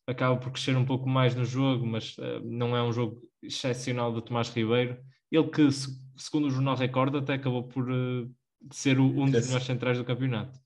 [0.06, 4.12] acaba por crescer um pouco mais no jogo, mas uh, não é um jogo excepcional
[4.12, 4.98] de Tomás Ribeiro.
[5.30, 5.68] Ele que,
[6.16, 8.30] segundo o Jornal Record, até acabou por uh,
[8.70, 10.58] ser o, um dos melhores centrais do campeonato.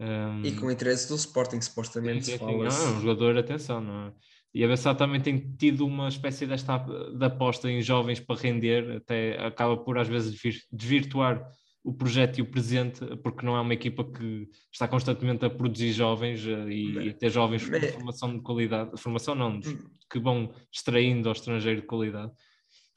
[0.00, 2.24] Um, e com interesse do Sporting, supostamente.
[2.24, 2.44] Sim, sim.
[2.44, 4.12] Não, é um jogador, atenção, não é?
[4.54, 8.98] E a Bessade também tem tido uma espécie desta de aposta em jovens para render,
[8.98, 10.38] até acaba por às vezes
[10.72, 11.44] desvirtuar
[11.82, 15.92] o projeto e o presente, porque não é uma equipa que está constantemente a produzir
[15.92, 19.60] jovens eh, e, e ter jovens com formação de qualidade, formação não, hum.
[20.10, 22.32] que vão extraindo ao estrangeiro de qualidade.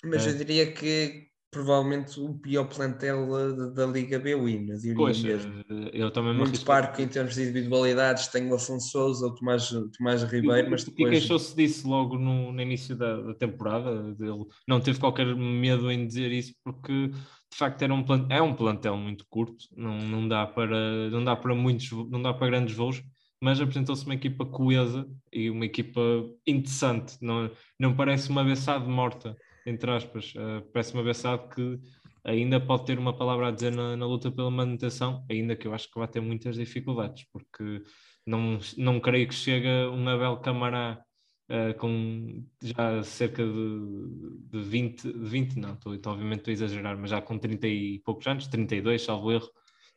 [0.05, 0.29] Mas é.
[0.29, 5.63] eu diria que provavelmente o pior plantel da, da Liga B, diria pois, mesmo.
[5.69, 9.69] Eh, eu também Muito parco em termos de individualidades, tenho o Afonso Souza, o Tomás,
[9.97, 11.07] Tomás Ribeiro, mas depois...
[11.07, 15.89] E queixou-se disso logo no, no início da, da, temporada, ele não teve qualquer medo
[15.89, 19.97] em dizer isso, porque de facto era um plantel, é um plantel muito curto, não,
[19.99, 23.01] não, dá para, não dá para muitos, não dá para grandes voos,
[23.41, 26.01] mas apresentou-se uma equipa coesa e uma equipa
[26.45, 29.37] interessante, não, não parece uma beçada morta
[29.67, 31.77] entre aspas, uh, parece-me avançado que
[32.23, 35.73] ainda pode ter uma palavra a dizer na, na, luta pela manutenção, ainda que eu
[35.73, 37.83] acho que vai ter muitas dificuldades, porque
[38.25, 41.01] não, não creio que chegue um Abel Camará
[41.49, 46.53] uh, com já cerca de, de 20, de 20 não, estou, então, obviamente estou a
[46.53, 49.49] exagerar, mas já com 30 e poucos anos, 32, salvo erro,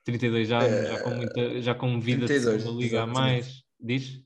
[0.05, 4.21] 32 anos, uh, já com muita, já com vida 32, de liga a mais, diz?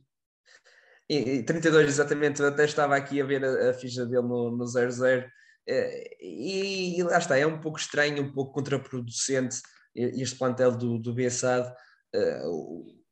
[1.08, 4.66] E, 32, exatamente, eu até estava aqui a ver a, a ficha dele no, no
[4.66, 5.24] 00
[5.66, 9.60] eh, e, e lá está, é um pouco estranho, um pouco contraproducente
[9.94, 11.72] este plantel do, do BSAD.
[12.14, 13.04] Uh,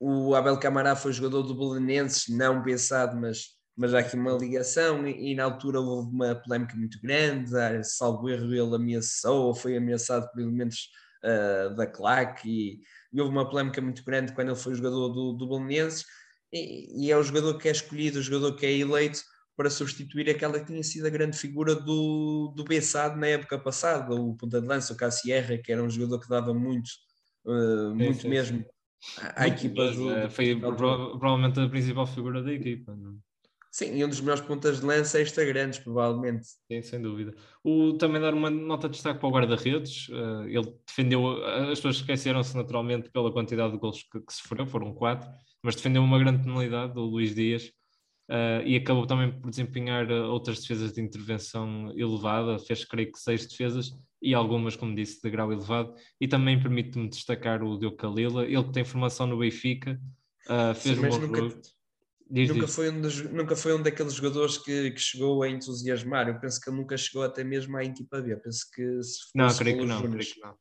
[0.00, 5.06] O Abel Camará foi jogador do Belenenses, não pensado, mas, mas há aqui uma ligação.
[5.06, 7.50] E, e na altura houve uma polémica muito grande.
[7.84, 10.88] Salvo erro, ele ameaçou ou foi ameaçado por elementos
[11.24, 12.48] uh, da claque.
[12.48, 12.80] E,
[13.12, 16.04] e, houve uma polémica muito grande quando ele foi jogador do, do Belenenses.
[16.54, 19.20] E, e é o jogador que é escolhido, o jogador que é eleito
[19.56, 24.14] para substituir aquela que tinha sido a grande figura do, do Bessado na época passada,
[24.14, 26.88] o ponta de lança, o Cassierra, que era um jogador que dava muito,
[27.44, 28.64] uh, muito sim, mesmo sim
[29.36, 32.94] à equipa do, é, foi provavelmente a principal figura da equipa.
[32.94, 33.18] Não?
[33.70, 36.46] Sim, e um dos melhores pontas de lança extra grandes, provavelmente.
[36.70, 37.34] Sim, sem dúvida.
[37.62, 40.08] O, também dar uma nota de destaque para o guarda-redes.
[40.10, 44.94] Uh, ele defendeu, as pessoas esqueceram-se naturalmente pela quantidade de gols que, que sofreu, foram
[44.94, 45.28] quatro,
[45.64, 47.72] mas defendeu uma grande penalidade, o Luís Dias,
[48.28, 53.18] uh, e acabou também por desempenhar eh, outras defesas de intervenção elevada, fez creio que
[53.18, 53.90] seis defesas,
[54.20, 55.94] e algumas, como disse, de grau elevado.
[56.20, 59.98] E também permite-me destacar o Diogo Calila, ele que tem formação no Benfica,
[60.48, 61.40] uh, fez Sim, um bom nunca,
[62.30, 62.74] diz, nunca, diz.
[62.74, 66.28] Foi um dos, nunca foi um daqueles jogadores que, que, chegou a entusiasmar.
[66.28, 68.34] Eu penso que ele nunca chegou até mesmo à equipa B.
[68.34, 70.52] Eu penso que se não, creio que não, creio que não.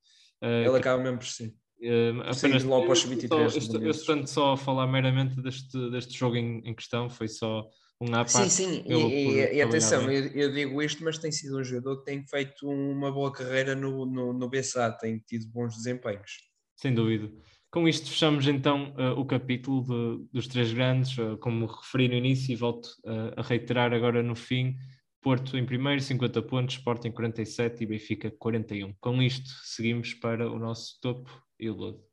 [0.42, 1.54] Uh, ele acaba mesmo por si.
[1.84, 6.18] Uh, apenas logo para os 23 eu, eu, estou só a falar meramente deste, deste
[6.18, 7.68] jogo em, em questão, foi só
[8.00, 11.60] um à Sim, sim, e, e, e atenção, eu, eu, digo isto, mas tem sido
[11.60, 15.76] um jogador que tem feito uma boa carreira no, no, no BSA, tem tido bons
[15.76, 16.32] desempenhos.
[16.78, 17.30] Sem dúvida.
[17.70, 22.14] Com isto fechamos então uh, o capítulo de, dos três grandes, uh, como referi no
[22.14, 24.76] início e volto uh, a reiterar agora no fim,
[25.24, 28.94] Porto em primeiro, 50 pontos, Sporting 47 e Benfica 41.
[29.00, 31.32] Com isto seguimos para o nosso topo
[31.64, 32.04] e o.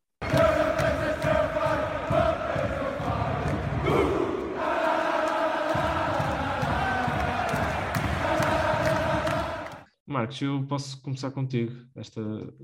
[10.06, 12.20] Marcos, eu posso começar contigo, esta,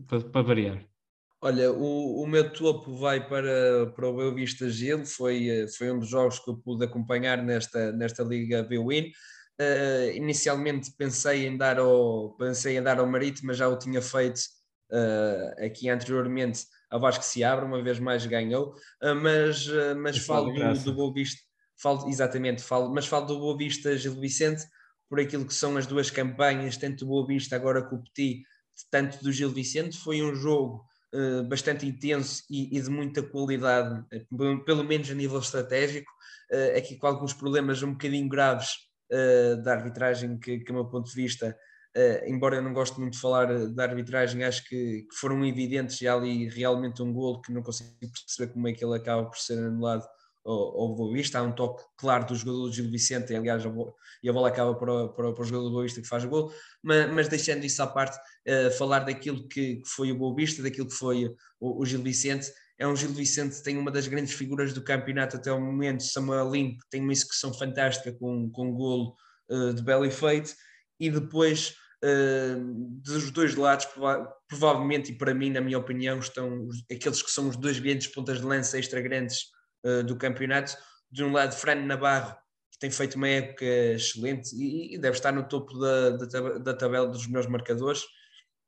[0.07, 0.84] para, para variar.
[1.41, 5.93] Olha, o, o, meu topo vai para, para o Boa Vista Gil, foi, eh, foi
[5.93, 9.12] um dos jogos que eu pude acompanhar nesta, nesta Liga B-Win.
[9.61, 14.03] Uh, inicialmente pensei em, dar ao, pensei em dar ao Marítimo, mas já o tinha
[14.03, 14.41] feito
[14.91, 16.64] uh, aqui anteriormente.
[16.91, 19.66] A Vasco se abre, uma vez mais ganhou, uh, mas,
[19.97, 21.41] mas falo do, do Boa Vista,
[21.76, 24.64] falo, exatamente, falo, mas falo do Boa Vista Gil Vicente,
[25.09, 28.45] por aquilo que são as duas campanhas, tanto do Boa Vista agora com o Petit,
[28.91, 30.84] tanto do Gil Vicente, foi um jogo
[31.14, 36.11] uh, bastante intenso e, e, de muita qualidade, uh, pelo menos a nível estratégico,
[36.53, 38.87] uh, aqui com alguns problemas um bocadinho graves
[39.62, 41.57] da arbitragem, que, que, a meu ponto de vista,
[42.27, 46.09] embora eu não goste muito de falar da arbitragem, acho que, que foram evidentes e
[46.09, 49.59] ali realmente um golo que não consigo perceber como é que ele acaba por ser
[49.59, 50.07] anulado
[50.47, 51.39] ao, Boa Vista.
[51.39, 53.63] Há um toque claro do jogador do Gil Vicente, aliás,
[54.23, 56.53] e a bola acaba para, para, para o jogador do que faz o gol.
[56.83, 60.63] Mas, mas deixando isso à parte, uh, falar daquilo que, que, foi o Boa Vista,
[60.63, 61.27] daquilo que foi
[61.61, 62.51] o, o, Gil Vicente.
[62.79, 66.03] É um Gil Vicente que tem uma das grandes figuras do campeonato até o momento,
[66.03, 69.17] Samuel Lin, que tem uma execução fantástica com, com um golo
[69.51, 70.55] uh, de belo efeito.
[70.99, 71.75] E depois
[73.03, 77.49] dos dois lados, prova provavelmente, e para mim, na minha opinião, estão aqueles que são
[77.49, 79.47] os dois grandes pontas de lança extra grandes
[79.85, 80.77] uh, do campeonato.
[81.11, 82.37] De um lado, Fran Navarro,
[82.71, 87.09] que tem feito uma época excelente e, deve estar no topo da, da, da, tabela
[87.09, 88.05] dos melhores marcadores,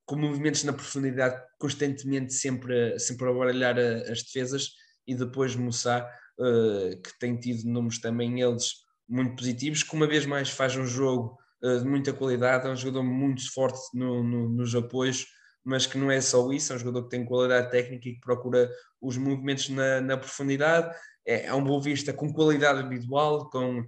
[0.07, 4.71] com movimentos na profundidade constantemente sempre, sempre a baralhar as defesas.
[5.07, 6.09] E depois Moussa,
[6.41, 8.73] uh, que tem tido números também eles
[9.09, 13.03] muito positivos, que uma vez mais faz um jogo de muita qualidade, é um jogador
[13.03, 15.27] muito forte no, no, nos apoios
[15.69, 18.21] mas que não é só isso, é um jogador que tem qualidade técnica e que
[18.21, 18.71] procura
[19.03, 20.97] os movimentos na, na profundidade.
[21.27, 23.87] É, é um bom vista com qualidade individual, com,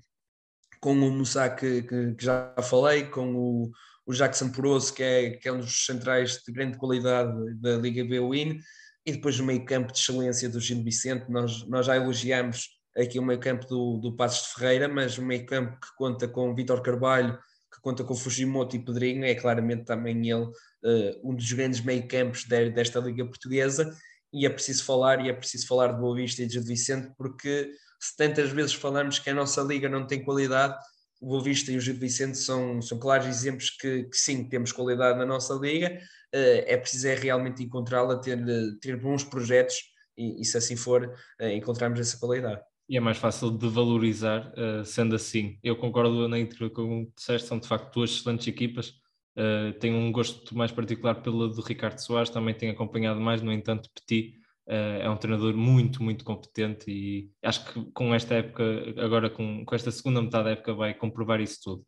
[0.79, 3.71] com o Moussa que, que, que, já falei, com o,
[4.05, 8.05] o Jackson Poroso, que é, que é um dos centrais de grande qualidade da Liga
[8.05, 8.61] B-Win,
[9.07, 11.31] e depois o meio campo de excelência do Gino Vicente.
[11.31, 15.23] Nós, nós já elogiamos aqui o meio campo do, do Passos de Ferreira, mas o
[15.23, 17.39] meio campo que conta com Vitor Carvalho,
[17.81, 22.71] conta com Fujimoto e Pedrinho, é claramente também ele uh, um dos grandes meio-campos de,
[22.71, 23.95] desta Liga Portuguesa.
[24.33, 27.71] E é preciso falar, e é preciso falar de Boa Vista e de Vicente, porque
[27.99, 30.77] se tantas vezes falamos que a nossa Liga não tem qualidade,
[31.21, 34.73] o Boa Vista e o Gil Vicente são, são claros exemplos que, que, sim, temos
[34.73, 35.99] qualidade na nossa Liga.
[36.35, 38.39] Uh, é preciso é realmente encontrá-la, ter,
[38.81, 39.75] ter bons projetos
[40.17, 42.63] e, e se assim for, encontrarmos essa qualidade.
[42.91, 45.57] E é mais fácil de valorizar uh, sendo assim.
[45.63, 48.89] Eu concordo na intro com o que disseste, são de facto duas excelentes equipas.
[49.39, 53.53] Uh, tenho um gosto mais particular pela do Ricardo Soares, também tenho acompanhado mais, no
[53.53, 54.35] entanto, Petit
[54.67, 58.65] uh, é um treinador muito, muito competente e acho que com esta época,
[58.97, 61.87] agora com, com esta segunda metade da época, vai comprovar isso tudo.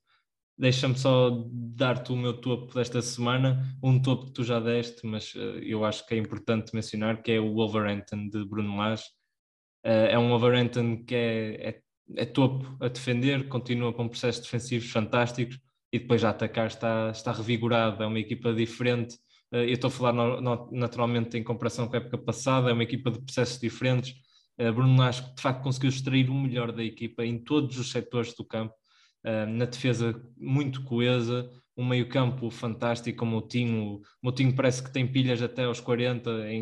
[0.56, 5.32] Deixa-me só dar-te o meu topo desta semana, um topo que tu já deste, mas
[5.62, 9.02] eu acho que é importante mencionar, que é o Wolverhampton de Bruno Lage
[9.82, 11.80] é um Wolverhampton que é, é,
[12.16, 15.58] é topo a defender, continua com processos defensivos fantásticos
[15.92, 19.16] e depois a atacar está, está revigorado, é uma equipa diferente.
[19.50, 22.82] Eu estou a falar no, no, naturalmente em comparação com a época passada, é uma
[22.82, 24.14] equipa de processos diferentes.
[24.74, 28.44] Bruno Lage de facto conseguiu extrair o melhor da equipa em todos os setores do
[28.44, 28.74] campo,
[29.24, 33.96] na defesa muito coesa, um meio-campo fantástico como o Tinho.
[33.96, 36.54] O Moutinho parece que tem pilhas até aos 40, é,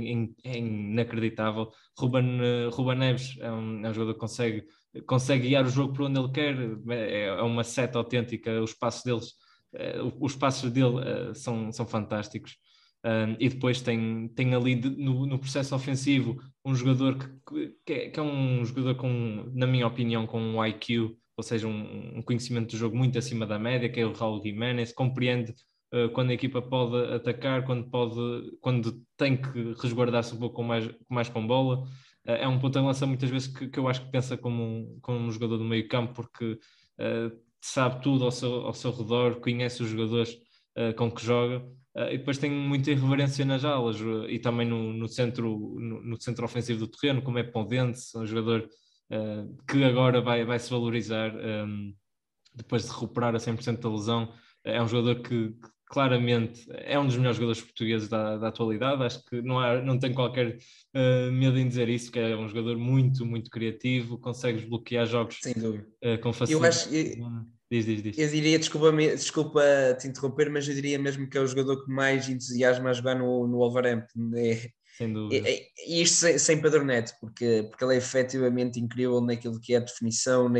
[0.44, 1.70] é inacreditável.
[1.98, 4.64] Ruben, eh, Ruben Neves é um, é um jogador que consegue,
[5.06, 6.56] consegue guiar o jogo por onde ele quer,
[6.90, 8.62] é, é uma seta autêntica.
[8.62, 9.34] Os passos deles,
[9.74, 12.56] eh, os passos dele eh, são, são fantásticos.
[13.02, 17.92] Um, e depois tem, tem ali de, no, no, processo ofensivo um jogador que, que,
[17.94, 22.18] é, que, é, um jogador com, na minha opinião, com um IQ ou seja, um,
[22.18, 25.54] um, conhecimento do jogo muito acima da média, que é o Raul Jiménez, compreende
[25.94, 30.86] uh, quando a equipa pode atacar, quando, pode, quando tem que resguardar-se um pouco mais,
[30.86, 31.82] com, mais com bola.
[32.26, 34.62] Uh, é um ponto de lança muitas vezes que, que, eu acho que pensa como
[34.62, 38.90] um, como um jogador do meio campo, porque uh, sabe tudo ao seu, ao seu
[38.90, 40.36] redor, conhece os jogadores
[40.96, 41.62] com que joga.
[42.10, 46.44] e depois tem muita irreverência nas alas e também no, no centro, no, no, centro
[46.44, 48.66] ofensivo do terreno, como é Pondente, um jogador
[49.10, 51.94] uh, que agora vai, vai se valorizar um, ehm,
[52.54, 54.32] depois de recuperar a 100% da lesão.
[54.64, 59.02] É um jogador que, que, claramente é um dos melhores jogadores portugueses da, da atualidade.
[59.02, 60.56] Acho que não, há, não tem qualquer
[60.94, 65.38] uh, medo em dizer isso, que é um jogador muito, muito criativo, consegue desbloquear jogos
[65.46, 66.52] uh, com facilidade.
[66.52, 68.18] Eu acho, eu, diz, diz, diz.
[68.18, 69.62] eu diria, desculpa, desculpa
[69.98, 73.16] te interromper, mas eu diria mesmo que é o jogador que mais entusiasma a jogar
[73.16, 74.30] no, no Wolverhampton.
[74.36, 74.68] É,
[75.00, 75.48] sem dúvida.
[75.48, 79.78] E, e isto sem, sem padronete, porque, porque ele é efetivamente incrível naquilo que é
[79.78, 80.52] a definição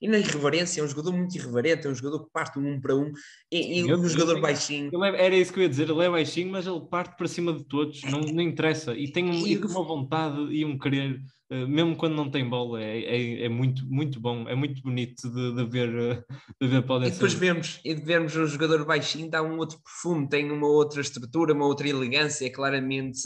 [0.00, 0.80] e na irreverência.
[0.80, 3.10] É um jogador muito irreverente, é um jogador que parte um para um
[3.50, 4.90] e, e um jogador baixinho.
[5.04, 7.52] É, era isso que eu ia dizer, ele é baixinho, mas ele parte para cima
[7.52, 8.94] de todos, não, não interessa.
[8.94, 11.20] E tem, um, e, e uma vontade e um querer.
[11.50, 15.30] Uh, mesmo quando não tem bola, é, é, é, muito, muito bom, é muito bonito
[15.30, 16.24] de, de ver, uh,
[16.60, 20.28] de ver podem E depois vemos, e vemos um jogador baixinho, dá um outro perfume,
[20.28, 23.20] tem uma outra estrutura, uma outra elegância, é claramente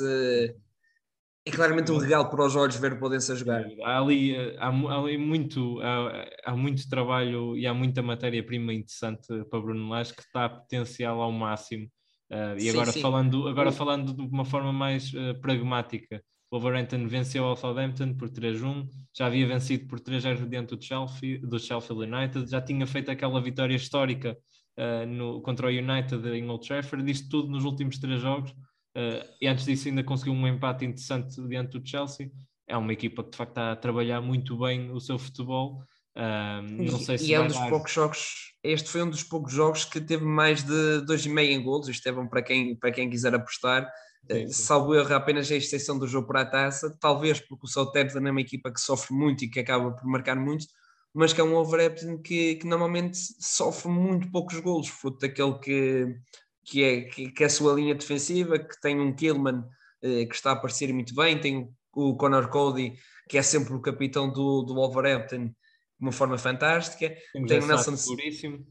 [1.45, 3.65] é claramente um regalo para os olhos ver o Podense a jogar.
[3.83, 9.27] Há ali, há, há ali muito, há, há, muito trabalho e há muita matéria-prima interessante
[9.51, 11.91] para Bruno Lage que está a potencial ao máximo.
[12.31, 13.01] Uh, e sim, agora, sim.
[13.01, 18.87] Falando, agora falando de uma forma mais uh, pragmática, Wolverhampton venceu ao Southampton por 3-1,
[19.17, 23.41] já havia vencido por 3-0 dentro do Chelsea, do Sheffield United, já tinha feito aquela
[23.41, 24.37] vitória histórica
[24.79, 28.55] uh, no, contra o United em Old Trafford, isto tudo nos últimos três jogos
[28.97, 32.31] Uh, e antes disso ainda conseguiu um empate interessante diante do Chelsea.
[32.69, 35.83] É uma equipa que de facto está a trabalhar muito bem o seu futebol.
[36.15, 37.71] Uh, não sei se e é um dos dar...
[37.71, 41.89] poucos jogos, este foi um dos poucos jogos que teve mais de 2,5 em golos,
[41.89, 43.91] isto é bom para quem, para quem quiser apostar.
[44.31, 44.63] Sim, sim.
[44.65, 48.31] Salvo erro, apenas a exceção do jogo para a taça, talvez porque o Southampton é
[48.31, 50.67] uma equipa que sofre muito e que acaba por marcar muito,
[51.13, 56.17] mas que é um Overhampton que, que normalmente sofre muito poucos golos, fruto daquele que
[56.65, 59.65] que é, que, que é a sua linha defensiva, que tem um Killman
[60.03, 62.95] eh, que está a aparecer muito bem, tem o Conor Cody,
[63.29, 65.55] que é sempre o capitão do, do Wolverhampton de
[66.01, 68.65] uma forma fantástica, tem, tem o Nelson puríssimo.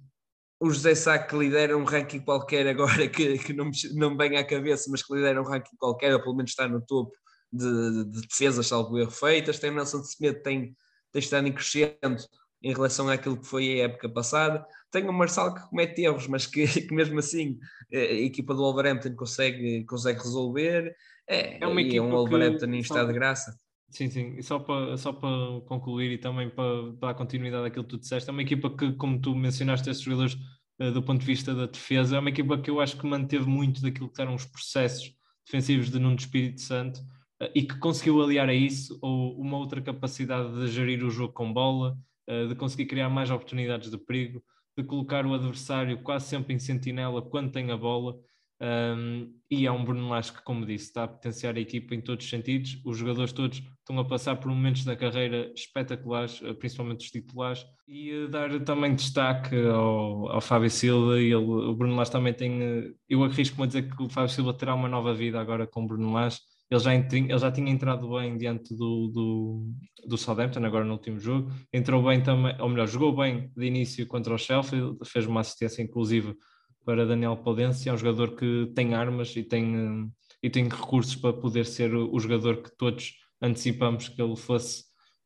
[0.61, 4.17] O José Sá que lidera um ranking qualquer agora que, que não, me, não me
[4.17, 7.11] vem à cabeça, mas que lidera um ranking qualquer, ou pelo menos está no topo
[7.51, 9.57] de, de defesas, salvo erro, feitas.
[9.59, 10.75] Tem o Nelson Smith, tem,
[11.11, 12.23] tem estado em crescendo
[12.63, 14.63] em relação àquilo que foi a época passada.
[14.91, 17.57] Tem o Marçal que comete erros, mas que, que mesmo assim
[17.91, 20.95] eh, a equipa do Wolverhampton consegue, consegue resolver.
[21.27, 23.51] É, é, uma equipa é um Wolverhampton em estado de graça.
[23.91, 27.89] Sim, sim, e só para, só para concluir e também para dar continuidade àquilo que
[27.89, 30.35] tu disseste, é uma equipa que, como tu mencionaste, esses jogadores
[30.79, 33.45] uh, do ponto de vista da defesa, é uma equipa que eu acho que manteve
[33.45, 35.13] muito daquilo que eram os processos
[35.45, 39.81] defensivos de Nuno Espírito Santo uh, e que conseguiu aliar a isso ou uma outra
[39.81, 41.97] capacidade de gerir o jogo com bola,
[42.29, 44.41] uh, de conseguir criar mais oportunidades de perigo,
[44.77, 48.17] de colocar o adversário quase sempre em sentinela quando tem a bola.
[48.61, 52.01] Um, e é um Bruno Lage que, como disse, está a potenciar a equipa em
[52.01, 52.79] todos os sentidos.
[52.85, 57.65] Os jogadores todos estão a passar por momentos da carreira espetaculares, eh, principalmente os titulares,
[57.87, 61.19] e uh, dar também destaque ao, ao Fábio Silva.
[61.19, 62.61] Ele, o Bruno Lage também tem.
[62.61, 65.83] Uh, eu arrisco-me a dizer que o Fábio Silva terá uma nova vida agora com
[65.83, 66.39] o Bruno Lage
[66.71, 69.73] ele já, ele já tinha entrado bem diante do, do,
[70.07, 71.51] do Southampton, agora no último jogo.
[71.73, 75.81] Entrou bem também, ou melhor, jogou bem de início contra o Sheffield, fez uma assistência
[75.81, 76.33] inclusive
[76.85, 77.89] para Daniel Podense.
[77.89, 80.11] É um jogador que tem armas e tem,
[80.41, 84.83] e tem recursos para poder ser o jogador que todos antecipamos que ele fosse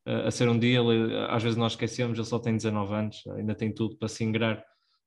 [0.08, 0.80] uh, a ser um dia.
[0.80, 4.24] Ele, às vezes nós esquecemos, ele só tem 19 anos, ainda tem tudo para se
[4.24, 4.64] ingrar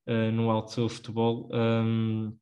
[0.08, 1.48] uh, no alto futebol.
[1.52, 2.36] Um,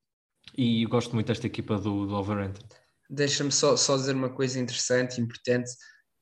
[0.57, 2.67] e gosto muito desta equipa do, do Wolverhampton.
[3.09, 5.71] Deixa-me só, só dizer uma coisa interessante importante.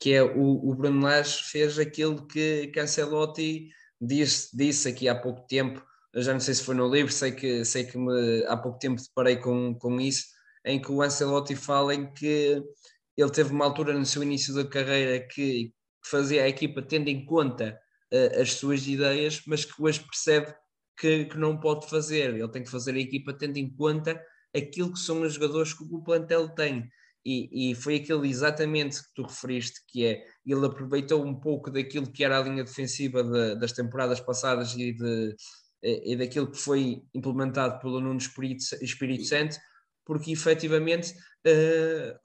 [0.00, 3.70] que é o, o Bruno Lage fez aquilo que Cancelotti
[4.00, 5.82] disse, disse aqui há pouco tempo,
[6.16, 9.02] já não sei se foi no livro, sei que, sei que me, há pouco tempo
[9.02, 10.24] deparei com, com isso,
[10.64, 12.62] em que o Ancelotti fala em que
[13.16, 15.72] ele teve uma altura no seu início da carreira que,
[16.04, 17.78] fazia a equipa tendo em conta
[18.12, 20.54] uh, as suas ideias, mas que hoje percebe
[20.98, 22.34] que, que, não pode fazer.
[22.34, 24.20] Ele tem que fazer a equipa tendo em conta
[24.54, 26.88] aquilo que são os jogadores que o plantel tem.
[27.26, 32.12] E, e, foi aquele exatamente que tu referiste, que é ele aproveitou um pouco daquilo
[32.12, 35.34] que era a linha defensiva de, das temporadas passadas e, de,
[35.84, 39.56] e daquilo que foi implementado pelo Nuno Espírito, Espírito Santo,
[40.04, 41.12] porque efetivamente
[41.46, 42.18] uh,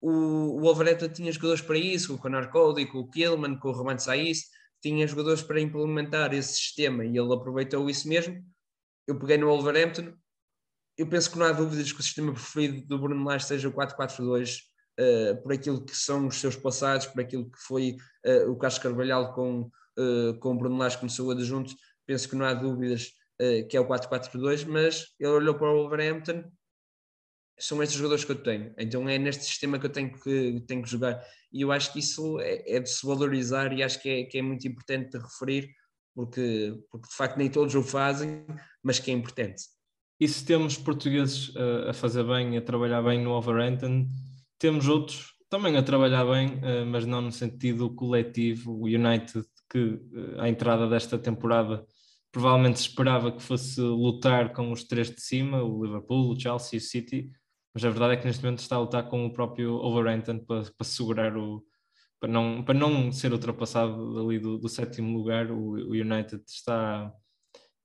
[0.00, 0.10] o,
[0.56, 3.72] o Wolverhampton tinha jogadores para isso, com o Conor Cody, com o Killman, com o
[3.72, 4.44] Roman Saiz,
[4.80, 8.42] tinha jogadores para implementar esse sistema e ele aproveitou isso mesmo.
[9.06, 10.14] Eu peguei no Wolverhampton,
[10.96, 13.72] eu penso que não há dúvidas que o sistema preferido do Bruno Lage seja o
[13.72, 14.60] 4-4-2, uh,
[14.98, 17.96] eh, por aquilo que são os seus passados, por aquilo que foi
[18.26, 21.74] uh, o Carlos Carvalhal com, uh, com o Bruno Lage começou adjunto,
[22.10, 23.12] penso que não há dúvidas
[23.70, 26.44] que é o 4-4-2, mas ele olhou para o Wolverhampton
[27.58, 28.74] são estes jogadores que eu tenho.
[28.78, 31.22] Então é neste sistema que eu tenho que, tenho que jogar.
[31.52, 34.38] E eu acho que isso é, é de se valorizar e acho que é, que
[34.38, 35.70] é muito importante de referir,
[36.14, 38.44] porque, porque de facto nem todos o fazem,
[38.82, 39.62] mas que é importante.
[40.18, 44.06] E se temos portugueses a, a fazer bem, a trabalhar bem no Overhampton,
[44.58, 48.72] temos outros também a trabalhar bem, eh, mas não no sentido coletivo.
[48.72, 51.84] O United, que eh, à entrada desta temporada
[52.32, 56.78] provavelmente esperava que fosse lutar com os três de cima, o Liverpool, o Chelsea e
[56.78, 57.30] o City,
[57.74, 60.62] mas a verdade é que neste momento está a lutar com o próprio Overhampton para,
[60.62, 61.64] para segurar o
[62.20, 67.10] para não, para não ser ultrapassado ali do, do sétimo lugar, o, o United está,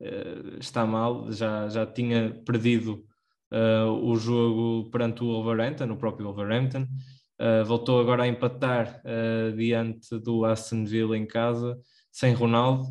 [0.01, 3.05] uh, está mal, já, já tinha perdido
[3.53, 9.01] uh, o jogo perante o Overhampton, o próprio Overhampton, uh, voltou agora a empatar
[9.55, 11.79] diante do Aston Villa em casa,
[12.15, 12.87] sem Ronaldo,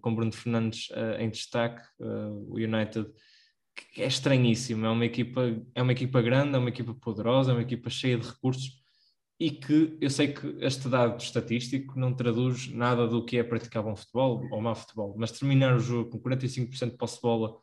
[0.00, 0.88] com Bruno Fernandes
[1.20, 3.06] em destaque, o United
[3.92, 4.86] que é estranhíssimo.
[4.86, 5.42] É uma equipa,
[5.74, 8.82] é uma equipa grande, é uma equipa poderosa, é uma equipa cheia de recursos
[9.38, 13.82] e que eu sei que este dado estatístico não traduz nada do que é praticar
[13.82, 17.56] bom futebol ou mau futebol, mas terminar o jogo com 45% de posse de bola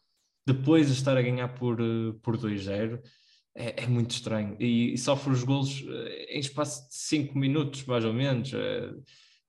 [0.45, 2.99] depois de estar a ganhar por, eh, por 2-0
[3.55, 7.85] é, é, muito estranho e, e, sofre os golos eh, em espaço de 5 minutos,
[7.85, 8.53] mais ou menos.
[8.53, 8.91] É,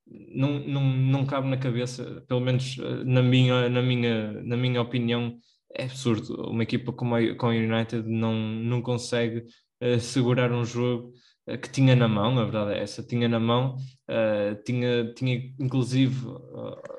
[0.06, 5.38] não, não, não cabe na cabeça, pelo menos na minha, na minha, na minha opinião,
[5.74, 6.50] é absurdo.
[6.50, 9.44] Uma equipa como a, como a United não, não consegue
[9.82, 11.12] uh, segurar um jogo
[11.48, 13.76] uh, que tinha na mão, a verdade é essa, tinha na mão,
[14.08, 16.26] uh, tinha, tinha inclusive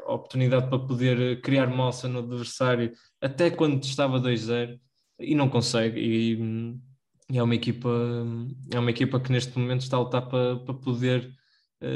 [0.07, 2.91] a oportunidade para poder criar moça no adversário
[3.21, 4.79] até quando estava 2-0
[5.19, 5.99] e não consegue.
[5.99, 6.33] E,
[7.31, 7.89] e, é uma equipa
[8.71, 11.31] é uma equipa que neste momento está a lutar para, para poder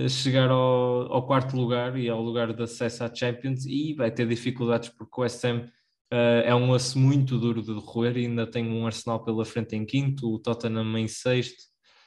[0.09, 4.27] chegar ao, ao, quarto lugar e ao lugar de acesso à Champions e vai ter
[4.27, 5.67] dificuldades porque o West Ham
[6.09, 9.75] Uh, é um osso muito duro de roer e ainda tem um Arsenal pela frente
[9.75, 11.65] em quinto, o Tottenham em sexto,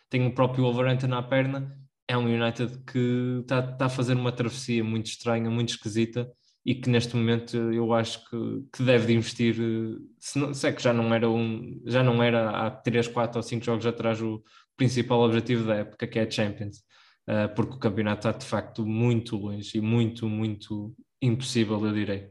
[0.08, 1.76] tem o próprio Wolverhampton na perna.
[2.08, 6.30] É um United que está tá a fazer uma travessia muito estranha, muito esquisita
[6.64, 9.54] e que neste momento eu acho que, que deve de investir.
[10.18, 13.38] Se, não, se é que já não era um, já não era há 3, 4
[13.38, 14.42] ou 5 jogos atrás o
[14.76, 16.78] principal objetivo da época, que é a Champions,
[17.54, 22.30] porque o campeonato está de facto muito longe e muito, muito impossível, eu direi.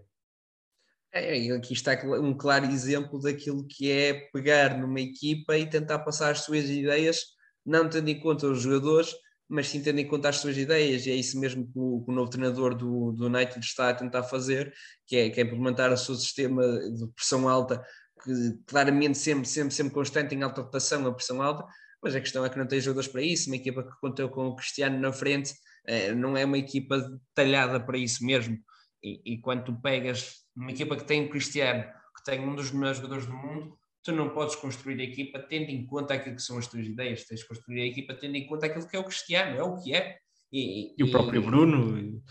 [1.11, 6.31] É, aqui está um claro exemplo daquilo que é pegar numa equipa e tentar passar
[6.31, 7.21] as suas ideias,
[7.65, 9.15] não tendo em conta os jogadores,
[9.47, 12.11] mas sim tendo em conta as suas ideias, e é isso mesmo que o, que
[12.11, 14.71] o novo treinador do, do United está a tentar fazer,
[15.07, 17.83] que é, que é implementar o seu sistema de pressão alta,
[18.23, 18.31] que
[18.67, 21.65] claramente sempre, sempre, sempre constante em alta rotação, a pressão alta,
[22.01, 24.47] mas a questão é que não tem jogadores para isso, uma equipa que contou com
[24.47, 25.53] o Cristiano na frente,
[25.85, 27.01] é, não é uma equipa
[27.33, 28.57] talhada para isso mesmo,
[29.03, 31.83] e, e quando tu pegas uma equipa que tem o Cristiano,
[32.15, 35.69] que tem um dos melhores jogadores do mundo, tu não podes construir a equipa tendo
[35.69, 38.47] em conta aquilo que são as tuas ideias, tens de construir a equipa tendo em
[38.47, 40.17] conta aquilo que é o Cristiano, é o que é.
[40.51, 42.21] E, e o próprio Bruno.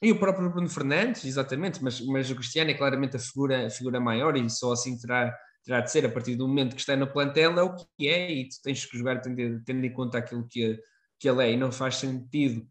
[0.00, 3.70] E o próprio Bruno Fernandes, exatamente, mas, mas o Cristiano é claramente a figura, a
[3.70, 5.36] figura maior e só assim terá,
[5.68, 8.32] terá de ser a partir do momento que está no plantel, é o que é,
[8.32, 10.80] e tu tens que jogar tendo, tendo em conta aquilo que,
[11.20, 12.66] que ele é, e não faz sentido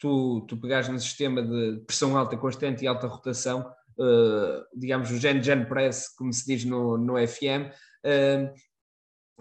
[0.00, 5.18] tu, tu pegares no sistema de pressão alta constante e alta rotação uh, digamos, o
[5.18, 7.74] Gen Gen Press, como se diz no, no FM, uh,
[8.04, 8.54] eh,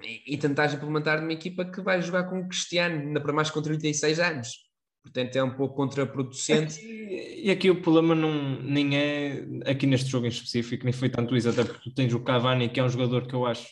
[0.04, 3.50] e, e tentar implementar numa equipa que vai jogar com o Cristiano, ainda para mais
[3.50, 4.71] com 36 anos.
[5.04, 6.76] Portanto, é um pouco contraproducente.
[6.76, 11.10] Aqui, e aqui o problema não, nem é aqui neste jogo em específico, nem foi
[11.10, 13.68] tanto isso, até porque tu tens o Cavani, que é um jogador que eu acho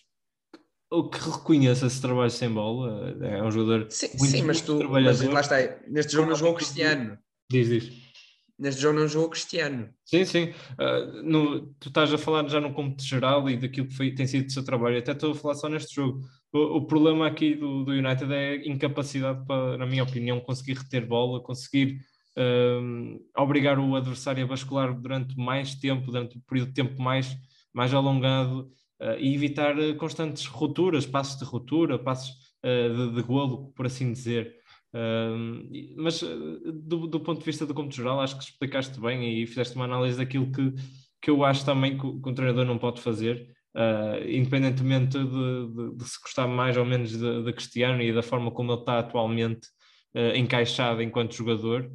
[0.92, 3.16] o que reconheça esse trabalho sem bola.
[3.22, 5.58] É um jogador Sim, muito, sim mas muito tu, mas lá está,
[5.88, 7.18] neste jogo não jogou Cristiano.
[7.50, 8.10] Diz, diz.
[8.58, 9.90] Neste jogo não jogou Cristiano.
[10.04, 10.54] Sim, sim.
[10.78, 14.28] Uh, no, tu estás a falar já no cômputo geral e daquilo que foi, tem
[14.28, 14.98] sido o seu trabalho.
[14.98, 16.22] Até estou a falar só neste jogo.
[16.52, 20.74] O, o problema aqui do, do, United é a incapacidade para, na minha opinião, conseguir
[20.74, 22.00] reter bola, conseguir
[22.38, 27.38] uh, obrigar o adversário a bascular durante mais tempo, durante um período de tempo mais,
[27.72, 32.34] mais alongado uh, e evitar constantes rupturas, passos de ruptura, passos
[32.64, 34.56] de, de golo, por assim dizer.
[34.92, 39.46] Uh, mas do, do, ponto de vista do cômputo geral, acho que explicaste bem e
[39.46, 40.74] fizeste uma análise daquilo que,
[41.22, 45.98] que eu acho também que, que o treinador não pode fazer, uh, independentemente de, de,
[45.98, 49.00] de, se gostar mais ou menos de, de, Cristiano e da forma como ele está
[49.00, 49.68] atualmente
[50.16, 51.92] uh, encaixado enquanto jogador.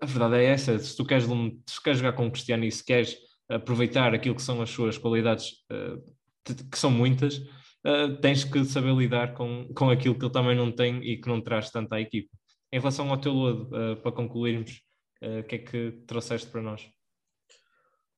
[0.00, 2.84] A verdade é essa: se tu queres, se queres jogar com o Cristiano e se
[2.84, 3.16] queres
[3.48, 5.52] aproveitar aquilo que são as suas qualidades,
[6.70, 7.38] que são muitas,
[7.86, 11.28] uh, tens que saber lidar com, com aquilo que ele também não tem e que
[11.28, 12.30] não traz tanto à equipa.
[12.72, 14.80] Em relação ao teu lodo, uh, para concluirmos,
[15.22, 16.88] uh, o que é que trouxeste para nós?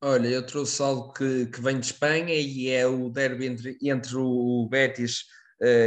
[0.07, 4.15] Olha, eu trouxe algo que, que vem de Espanha e é o derby entre, entre
[4.19, 5.25] o Betis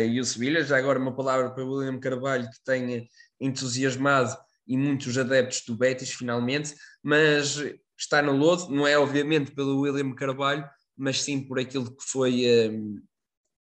[0.09, 0.63] e o Sevilha.
[0.63, 3.07] Já agora uma palavra para o William Carvalho, que tem
[3.39, 4.36] entusiasmado
[4.68, 7.63] e muitos adeptos do Betis, finalmente, mas
[7.95, 12.43] está no lodo, não é obviamente pelo William Carvalho, mas sim por aquilo que foi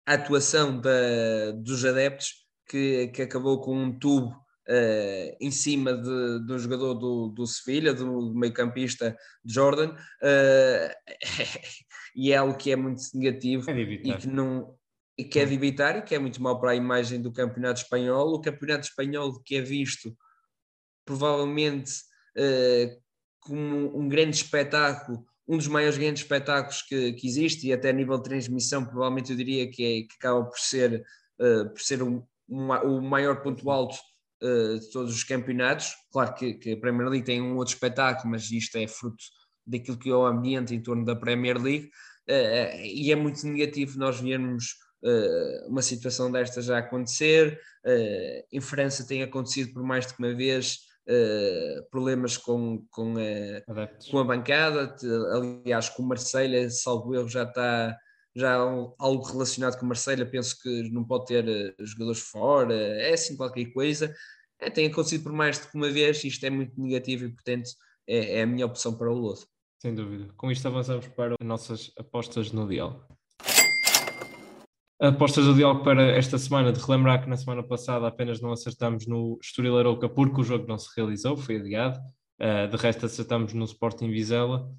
[0.05, 2.29] a atuação da, dos adeptos
[2.69, 4.33] que, que acabou com um tubo
[4.69, 11.11] uh, em cima de, de um jogador do, do Sevilha, do, do meio-campista Jordan, uh,
[12.15, 14.75] e é algo que é muito negativo é e que não
[15.17, 17.81] e que é de evitar e que é muito mal para a imagem do campeonato
[17.81, 18.33] espanhol.
[18.33, 20.15] O campeonato espanhol que é visto
[21.05, 21.93] provavelmente
[22.37, 23.01] uh,
[23.39, 27.93] como um grande espetáculo um dos maiores grandes espetáculos que, que existe e até a
[27.93, 31.05] nível de transmissão provavelmente eu diria que, é, que acaba por ser,
[31.37, 33.95] por ser um, um, o maior ponto alto
[34.79, 35.93] de todos os campeonatos.
[36.11, 39.23] Claro que, que, a Premier League tem um outro espetáculo, mas isto é fruto
[39.65, 41.89] daquilo que é o ambiente em torno da Premier League
[42.29, 44.75] uh, e é muito negativo nós vermos
[45.67, 47.59] uma situação desta já acontecer.
[48.51, 50.79] em França tem acontecido por mais de uma vez
[51.91, 54.95] problemas com, com, a, com a bancada,
[55.31, 57.95] aliás, com o Marselha salvo erro, já está
[58.35, 63.37] já algo relacionado com Marselha penso que não pode ter eh, jogadores fora, é assim
[63.37, 64.13] qualquer coisa.
[64.59, 67.69] É, tem acontecido por mais de uma vez, isto é muito negativo e, portanto,
[68.07, 69.41] é, é a minha opção para o Lodo.
[69.81, 70.27] Sem dúvida.
[70.35, 73.05] Com isto avançamos para as nossas apostas no diálogo.
[74.99, 79.05] Apostas do diálogo para esta semana, de relembrar que na semana passada apenas não acertamos
[79.05, 81.99] no Estoril Arouca porque o jogo não se realizou, foi adiado.
[82.39, 84.69] Uh, de resto acertamos no Sporting Vizela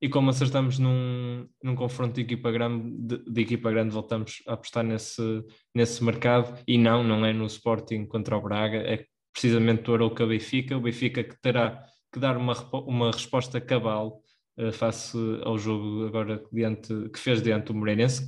[0.00, 4.52] e como acertamos num, num confronto de equipa grande, de, de, equipa grande, voltamos a
[4.52, 5.42] apostar nesse,
[5.74, 6.62] nesse mercado.
[6.66, 10.80] E não, não é no Sporting contra o Braga, é precisamente o Arouca Benfica, o
[10.80, 11.82] Benfica que terá
[12.12, 12.54] que dar uma,
[12.86, 14.20] uma resposta cabal
[14.58, 18.24] uh, face ao jogo agora diante, que fez diante do Moreirense.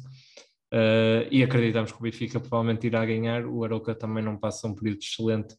[0.72, 3.46] Uh, e acreditamos que o Benfica provavelmente irá ganhar.
[3.46, 5.54] O Aroca também não passa um período excelente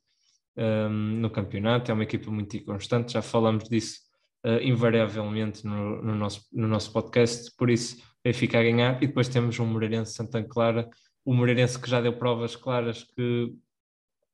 [0.57, 4.08] um, ehm, no campeonato, é uma equipa muito inconstante, já falamos disso
[4.45, 9.01] uh, invariavelmente no, no, nosso, no nosso podcast, por isso Benfica a ganhar.
[9.01, 10.89] E depois temos um Moreirense Santa Clara,
[11.23, 13.53] o Moreirense que já deu provas claras que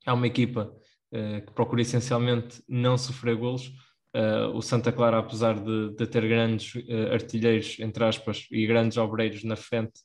[0.06, 0.72] é uma equipa
[1.12, 3.72] uh, que procura essencialmente não sofrer golos.
[4.54, 6.72] o Santa Clara, apesar de, de ter grandes
[7.12, 10.00] artilheiros, entre aspas, e grandes obreiros na frente,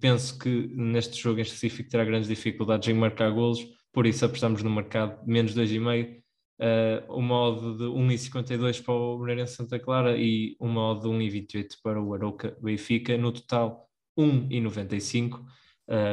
[0.00, 4.62] penso que neste jogo em específico terá grandes dificuldades em marcar golos, por isso apostamos
[4.62, 6.19] no mercado menos 2,5,
[6.60, 11.76] uh, uma odd de 1,52 para o Moreirense Santa Clara e uma odd de 1,28
[11.82, 13.88] para o Arouca Benfica, no total
[14.18, 15.44] 1,95, uh,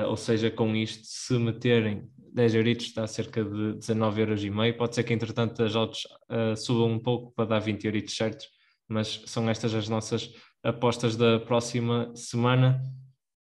[0.07, 4.77] ou seja, com isto, se meterem 10 euritos dá cerca de 19 euros e meio,
[4.77, 8.45] pode ser que entretanto as odds uh, subam um pouco para dar 20 euritos certos,
[8.87, 10.31] mas são estas as nossas
[10.63, 12.81] apostas da próxima semana.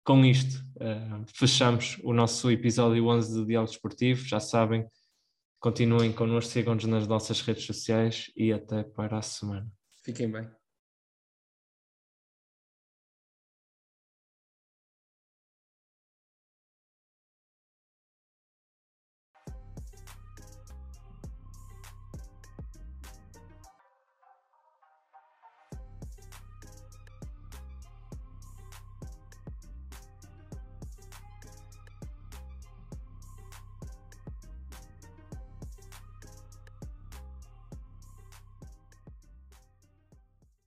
[0.05, 4.25] Com isto, uh, fechamos o nosso episódio 11 de Diálogo Esportivo.
[4.29, 4.87] Já sabem,
[5.65, 9.67] continuem connosco, sigam-nos nas nossas redes sociais e até para a semana.
[10.05, 10.47] Fiquem bem.